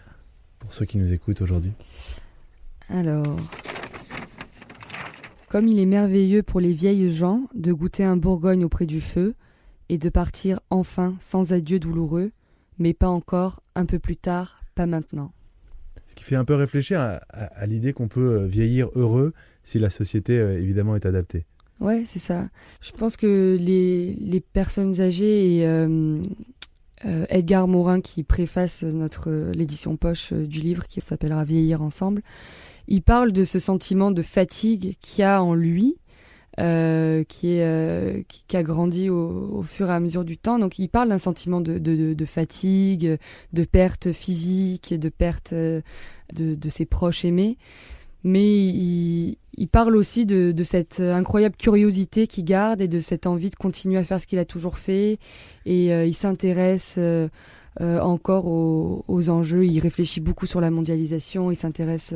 pour 0.58 0.72
ceux 0.72 0.86
qui 0.86 0.96
nous 0.96 1.12
écoutent 1.12 1.42
aujourd'hui? 1.42 1.72
Alors, 2.88 3.36
comme 5.48 5.68
il 5.68 5.78
est 5.78 5.86
merveilleux 5.86 6.42
pour 6.42 6.60
les 6.60 6.72
vieilles 6.72 7.12
gens 7.12 7.48
de 7.54 7.72
goûter 7.72 8.04
un 8.04 8.16
Bourgogne 8.16 8.64
auprès 8.64 8.86
du 8.86 9.00
feu 9.00 9.34
et 9.90 9.98
de 9.98 10.08
partir 10.08 10.60
enfin 10.70 11.14
sans 11.20 11.52
adieu 11.52 11.78
douloureux, 11.78 12.30
mais 12.78 12.94
pas 12.94 13.08
encore, 13.08 13.62
un 13.74 13.86
peu 13.86 13.98
plus 13.98 14.16
tard, 14.16 14.56
pas 14.74 14.86
maintenant. 14.86 15.32
Ce 16.06 16.14
qui 16.14 16.24
fait 16.24 16.36
un 16.36 16.44
peu 16.44 16.54
réfléchir 16.54 17.00
à, 17.00 17.66
l'idée 17.66 17.92
qu'on 17.92 18.08
peut 18.08 18.40
euh, 18.40 18.46
vieillir 18.46 18.88
heureux 18.94 19.32
si 19.62 19.78
la 19.78 19.90
société, 19.90 20.38
euh, 20.38 20.58
évidemment, 20.58 20.94
est 20.94 21.06
adaptée. 21.06 21.46
Ouais, 21.80 22.04
c'est 22.06 22.18
ça. 22.18 22.48
Je 22.80 22.92
pense 22.92 23.16
que 23.16 23.56
les, 23.58 24.14
les 24.14 24.40
personnes 24.40 25.00
âgées 25.00 25.58
et 25.58 25.66
euh, 25.66 26.22
Edgar 27.28 27.66
Morin, 27.66 28.00
qui 28.00 28.22
préface 28.22 28.84
notre 28.84 29.50
l'édition 29.52 29.96
poche 29.96 30.32
du 30.32 30.60
livre 30.60 30.86
qui 30.86 31.00
s'appellera 31.00 31.44
Vieillir 31.44 31.82
ensemble, 31.82 32.22
il 32.86 33.02
parle 33.02 33.32
de 33.32 33.44
ce 33.44 33.58
sentiment 33.58 34.10
de 34.10 34.22
fatigue 34.22 34.96
qu'il 35.00 35.22
y 35.22 35.24
a 35.24 35.42
en 35.42 35.54
lui 35.54 35.96
euh, 36.60 37.24
qui, 37.24 37.56
est, 37.56 37.64
euh, 37.64 38.22
qui, 38.28 38.56
a 38.56 38.62
grandi 38.62 39.10
au, 39.10 39.64
fur 39.66 39.90
et 39.90 39.92
à 39.92 39.98
mesure 39.98 40.24
du 40.24 40.36
temps. 40.36 40.60
Donc 40.60 40.78
il 40.78 40.88
parle 40.88 41.08
d'un 41.08 41.18
sentiment 41.18 41.60
de, 41.60 41.78
de, 41.78 42.24
fatigue, 42.24 43.18
de 43.52 43.64
perte 43.64 44.12
physique, 44.12 44.94
de 44.96 45.08
perte 45.08 45.52
euh, 45.52 45.80
de, 46.32 46.54
de 46.54 46.68
ses 46.68 46.84
proches 46.84 47.24
aimés. 47.24 47.58
Mais 48.22 48.68
il, 48.68 49.36
il 49.56 49.66
parle 49.66 49.96
aussi 49.96 50.26
de, 50.26 50.54
cette 50.62 51.00
incroyable 51.00 51.56
curiosité 51.56 52.28
qu'il 52.28 52.44
garde 52.44 52.80
et 52.80 52.88
de 52.88 53.00
cette 53.00 53.26
envie 53.26 53.50
de 53.50 53.56
continuer 53.56 53.98
à 53.98 54.04
faire 54.04 54.20
ce 54.20 54.28
qu'il 54.28 54.38
a 54.38 54.44
toujours 54.44 54.78
fait. 54.78 55.18
Et 55.66 55.88
il 55.88 56.14
s'intéresse 56.14 56.98
encore 57.80 58.46
aux, 58.46 59.04
aux, 59.08 59.28
enjeux. 59.28 59.66
Il 59.66 59.78
réfléchit 59.80 60.20
beaucoup 60.20 60.46
sur 60.46 60.60
la 60.60 60.70
mondialisation. 60.70 61.50
Il 61.50 61.56
s'intéresse 61.56 62.14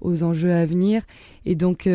aux 0.00 0.22
enjeux 0.24 0.52
à 0.52 0.66
venir. 0.66 1.02
Et 1.44 1.54
donc 1.54 1.88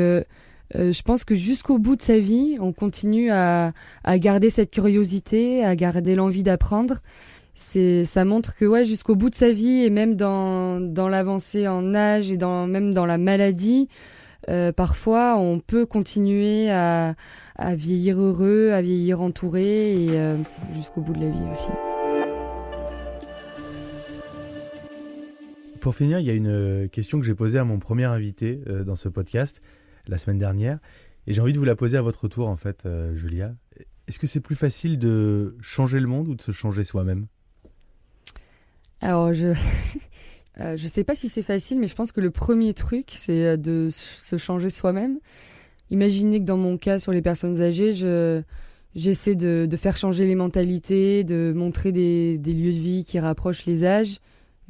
je 0.75 1.01
pense 1.01 1.25
que 1.25 1.35
jusqu'au 1.35 1.77
bout 1.77 1.95
de 1.95 2.01
sa 2.01 2.19
vie, 2.19 2.57
on 2.59 2.71
continue 2.71 3.31
à, 3.31 3.73
garder 4.05 4.49
cette 4.49 4.71
curiosité, 4.71 5.63
à 5.63 5.75
garder 5.75 6.15
l'envie 6.15 6.43
d'apprendre. 6.43 6.99
C'est, 7.53 8.05
ça 8.05 8.23
montre 8.23 8.55
que 8.55 8.83
jusqu'au 8.85 9.15
bout 9.15 9.29
de 9.29 9.35
sa 9.35 9.51
vie 9.51 9.83
et 9.83 9.89
même 9.89 10.15
dans, 10.15 10.79
l'avancée 11.09 11.67
en 11.67 11.93
âge 11.93 12.31
et 12.31 12.37
même 12.37 12.93
dans 12.93 13.05
la 13.05 13.17
maladie, 13.17 13.89
euh, 14.49 14.71
parfois 14.71 15.37
on 15.37 15.59
peut 15.59 15.85
continuer 15.85 16.71
à, 16.71 17.15
vieillir 17.73 18.19
heureux, 18.19 18.71
à 18.71 18.81
vieillir 18.81 19.21
entouré 19.21 19.91
et 19.91 20.09
euh, 20.11 20.37
jusqu'au 20.73 21.01
bout 21.01 21.13
de 21.13 21.19
la 21.19 21.29
vie 21.29 21.51
aussi. 21.51 21.69
Pour 25.79 25.95
finir, 25.95 26.19
il 26.19 26.25
y 26.25 26.29
a 26.29 26.33
une 26.33 26.87
question 26.89 27.19
que 27.19 27.25
j'ai 27.25 27.33
posée 27.33 27.59
à 27.59 27.63
mon 27.63 27.79
premier 27.79 28.05
invité 28.05 28.59
dans 28.85 28.95
ce 28.95 29.09
podcast 29.09 29.61
la 30.07 30.17
semaine 30.17 30.37
dernière 30.37 30.79
et 31.27 31.33
j'ai 31.33 31.41
envie 31.41 31.53
de 31.53 31.59
vous 31.59 31.65
la 31.65 31.75
poser 31.75 31.97
à 31.97 32.01
votre 32.01 32.27
tour 32.27 32.47
en 32.47 32.55
fait, 32.55 32.87
Julia. 33.13 33.53
Est-ce 34.07 34.17
que 34.17 34.27
c'est 34.27 34.39
plus 34.39 34.55
facile 34.55 34.97
de 34.97 35.55
changer 35.61 35.99
le 35.99 36.07
monde 36.07 36.27
ou 36.27 36.35
de 36.35 36.41
se 36.41 36.51
changer 36.51 36.83
soi-même? 36.83 37.27
Alors 39.01 39.31
je 39.33 39.53
Euh, 40.59 40.75
je 40.75 40.87
sais 40.87 41.03
pas 41.03 41.15
si 41.15 41.29
c'est 41.29 41.41
facile, 41.41 41.79
mais 41.79 41.87
je 41.87 41.95
pense 41.95 42.11
que 42.11 42.21
le 42.21 42.29
premier 42.31 42.73
truc, 42.73 43.07
c'est 43.09 43.45
euh, 43.45 43.57
de 43.57 43.87
se 43.89 44.37
changer 44.37 44.69
soi-même. 44.69 45.19
Imaginez 45.89 46.39
que 46.39 46.45
dans 46.45 46.57
mon 46.57 46.77
cas, 46.77 46.99
sur 46.99 47.11
les 47.11 47.21
personnes 47.21 47.61
âgées, 47.61 47.93
je, 47.93 48.41
j'essaie 48.95 49.35
de, 49.35 49.65
de, 49.69 49.77
faire 49.77 49.97
changer 49.97 50.25
les 50.25 50.35
mentalités, 50.35 51.23
de 51.23 51.53
montrer 51.55 51.91
des, 51.91 52.37
des, 52.37 52.53
lieux 52.53 52.73
de 52.73 52.79
vie 52.79 53.03
qui 53.05 53.19
rapprochent 53.19 53.65
les 53.65 53.85
âges, 53.85 54.19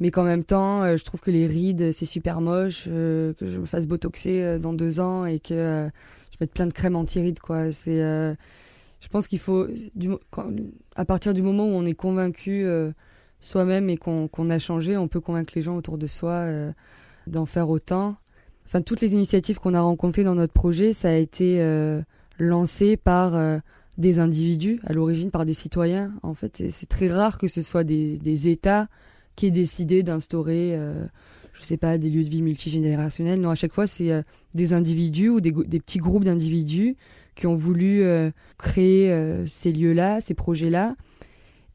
mais 0.02 0.10
qu'en 0.10 0.24
même 0.24 0.44
temps, 0.44 0.82
euh, 0.82 0.96
je 0.98 1.04
trouve 1.04 1.20
que 1.20 1.30
les 1.30 1.46
rides, 1.46 1.92
c'est 1.92 2.06
super 2.06 2.40
moche, 2.42 2.84
que 2.84 3.34
je 3.40 3.58
me 3.58 3.66
fasse 3.66 3.86
botoxer 3.86 4.58
dans 4.58 4.74
deux 4.74 5.00
ans 5.00 5.24
et 5.24 5.38
que 5.38 5.88
je 6.30 6.36
mette 6.40 6.52
plein 6.52 6.66
de 6.66 6.72
crème 6.74 6.96
anti-rides, 6.96 7.40
quoi. 7.40 7.72
C'est, 7.72 7.96
je 7.96 9.08
pense 9.10 9.26
qu'il 9.26 9.38
faut, 9.38 9.66
à 10.96 11.04
partir 11.04 11.32
du 11.32 11.42
moment 11.42 11.64
où 11.64 11.70
on 11.70 11.86
est 11.86 11.94
convaincu 11.94 12.66
soi-même 13.42 13.90
et 13.90 13.96
qu'on 13.96 14.50
a 14.50 14.58
changé, 14.58 14.96
on 14.96 15.08
peut 15.08 15.20
convaincre 15.20 15.52
les 15.56 15.62
gens 15.62 15.76
autour 15.76 15.98
de 15.98 16.06
soi 16.06 16.30
euh, 16.30 16.72
d'en 17.26 17.44
faire 17.44 17.68
autant. 17.68 18.16
Enfin, 18.66 18.80
toutes 18.80 19.00
les 19.00 19.12
initiatives 19.12 19.58
qu'on 19.58 19.74
a 19.74 19.80
rencontrées 19.80 20.24
dans 20.24 20.34
notre 20.34 20.52
projet, 20.52 20.92
ça 20.92 21.08
a 21.08 21.14
été 21.14 21.60
euh, 21.60 22.00
lancé 22.38 22.96
par 22.96 23.36
euh, 23.36 23.58
des 23.98 24.18
individus, 24.20 24.80
à 24.86 24.92
l'origine 24.92 25.30
par 25.30 25.44
des 25.44 25.54
citoyens. 25.54 26.12
En 26.22 26.34
fait, 26.34 26.62
c'est 26.70 26.88
très 26.88 27.08
rare 27.08 27.36
que 27.36 27.48
ce 27.48 27.60
soit 27.60 27.84
des 27.84 28.48
États 28.48 28.88
qui 29.36 29.46
aient 29.46 29.50
décidé 29.50 30.02
d'instaurer, 30.02 30.78
je 31.54 31.62
sais 31.62 31.76
pas, 31.76 31.98
des 31.98 32.10
lieux 32.10 32.24
de 32.24 32.28
vie 32.28 32.42
multigénérationnels. 32.42 33.40
Non, 33.40 33.50
à 33.50 33.54
chaque 33.54 33.72
fois, 33.72 33.86
c'est 33.86 34.24
des 34.54 34.72
individus 34.72 35.28
ou 35.28 35.40
des, 35.40 35.52
petits 35.52 35.98
groupes 35.98 36.24
d'individus 36.24 36.96
qui 37.34 37.46
ont 37.46 37.54
voulu 37.54 38.04
créer 38.58 39.44
ces 39.46 39.72
lieux-là, 39.72 40.20
ces 40.20 40.34
projets-là 40.34 40.94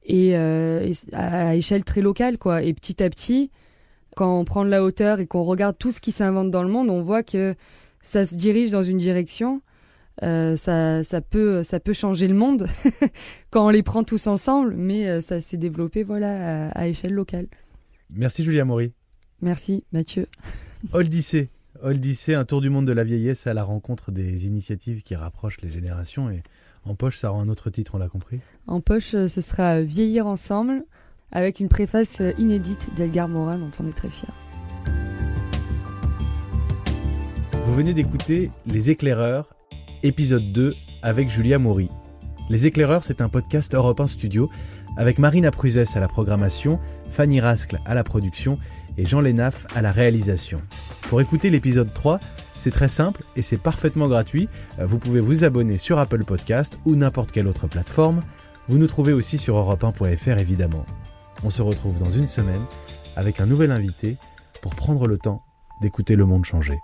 euh, 0.10 0.80
et, 0.82 1.16
à 1.16 1.56
échelle 1.56 1.84
très 1.84 2.02
locale 2.02 2.38
quoi 2.38 2.62
et 2.64 2.74
petit 2.74 3.04
à 3.04 3.10
petit 3.10 3.52
quand 4.16 4.40
on 4.40 4.46
prend 4.46 4.64
de 4.64 4.70
la 4.70 4.82
hauteur 4.82 5.20
et 5.20 5.28
qu'on 5.28 5.44
regarde 5.44 5.78
tout 5.78 5.92
ce 5.92 6.00
qui 6.00 6.14
s'invente 6.14 6.50
dans 6.50 6.64
le 6.64 6.70
monde 6.70 6.90
on 6.90 7.02
voit 7.02 7.24
que 7.24 7.56
ça 8.02 8.24
se 8.24 8.36
dirige 8.36 8.72
dans 8.72 8.82
une 8.82 9.00
direction 9.00 9.62
euh, 10.24 10.56
ça, 10.56 11.04
ça, 11.04 11.22
peut, 11.22 11.64
ça 11.64 11.80
peut 11.80 11.94
changer 11.94 12.28
le 12.28 12.34
monde 12.34 12.68
quand 13.52 13.68
on 13.68 13.70
les 13.70 13.84
prend 13.84 14.04
tous 14.04 14.28
ensemble, 14.28 14.74
mais 14.76 15.08
euh, 15.08 15.22
ça 15.22 15.40
s'est 15.40 15.58
développé 15.58 16.04
voilà, 16.04 16.70
à, 16.70 16.88
échelle 16.88 17.14
locale. 17.14 17.48
Merci 18.10 18.44
Julia 18.44 18.66
Maury. 18.66 18.94
Merci 19.42 19.84
Mathieu. 19.92 20.28
Odyssée. 20.94 21.50
Odyssée, 21.84 22.34
un 22.34 22.46
tour 22.46 22.62
du 22.62 22.72
monde 22.72 22.88
de 22.88 22.92
la 22.92 23.04
vieillesse 23.04 23.46
à 23.46 23.54
la 23.54 23.64
rencontre 23.64 24.12
des 24.12 24.48
initiatives 24.48 25.04
qui 25.04 25.16
rapprochent 25.16 25.62
les 25.62 25.70
générations 25.70 26.32
et 26.32 26.42
en 26.86 26.96
poche, 26.96 27.18
ça 27.18 27.30
rend 27.30 27.42
un 27.42 27.50
autre 27.50 27.70
titre, 27.70 27.96
on 27.96 27.98
l'a 27.98 28.08
compris 28.08 28.40
En 28.66 28.82
poche, 28.82 29.14
euh, 29.14 29.28
ce 29.28 29.42
sera 29.42 29.82
Vieillir 29.82 30.26
ensemble, 30.26 30.84
avec 31.32 31.60
une 31.60 31.68
préface 31.68 32.22
inédite 32.40 32.88
d'Elgar 32.96 33.28
Morin, 33.28 33.60
dont 33.60 33.72
on 33.80 33.86
est 33.86 33.94
très 33.94 34.10
fiers. 34.10 34.30
Vous 37.66 37.76
venez 37.76 37.94
d'écouter 37.94 38.50
Les 38.66 38.90
Éclaireurs, 38.90 39.57
épisode 40.04 40.52
2, 40.52 40.76
avec 41.02 41.30
Julia 41.30 41.60
Maury. 41.60 41.90
Les 42.50 42.66
Éclaireurs, 42.66 43.04
c'est 43.04 43.22
un 43.22 43.30
podcast 43.30 43.74
Europe 43.76 44.00
1 44.00 44.08
Studio, 44.08 44.50
avec 44.96 45.20
Marina 45.20 45.52
Pruzès 45.52 45.96
à 45.96 46.00
la 46.00 46.08
programmation, 46.08 46.80
Fanny 47.12 47.40
Rascle 47.40 47.80
à 47.86 47.96
la 47.96 48.04
production 48.04 48.58
et 48.98 49.06
Jean 49.06 49.22
Lénaf 49.22 49.66
à 49.76 49.82
la 49.82 49.92
réalisation. 49.92 50.62
Pour 51.10 51.22
écouter 51.22 51.50
l'épisode 51.50 51.94
3, 51.94 52.20
c'est 52.60 52.72
très 52.72 52.88
simple 52.88 53.24
et 53.36 53.42
c'est 53.42 53.62
parfaitement 53.62 54.08
gratuit. 54.08 54.50
Euh, 54.80 54.86
vous 54.86 54.98
pouvez 54.98 55.20
vous 55.20 55.44
abonner 55.44 55.78
sur 55.78 56.00
Apple 56.00 56.24
Podcast 56.24 56.80
ou 56.86 56.96
n'importe 56.96 57.32
quelle 57.32 57.48
autre 57.48 57.68
plateforme. 57.68 58.22
Vous 58.68 58.78
nous 58.78 58.88
trouvez 58.88 59.14
aussi 59.14 59.38
sur 59.38 59.56
europe1.fr 59.56 60.40
évidemment. 60.40 60.86
On 61.44 61.50
se 61.50 61.62
retrouve 61.62 61.98
dans 62.00 62.12
une 62.12 62.28
semaine 62.28 62.66
avec 63.16 63.40
un 63.40 63.46
nouvel 63.46 63.72
invité 63.72 64.18
pour 64.62 64.76
prendre 64.76 65.08
le 65.08 65.18
temps 65.18 65.44
d'écouter 65.82 66.16
le 66.16 66.26
monde 66.26 66.46
changer. 66.46 66.80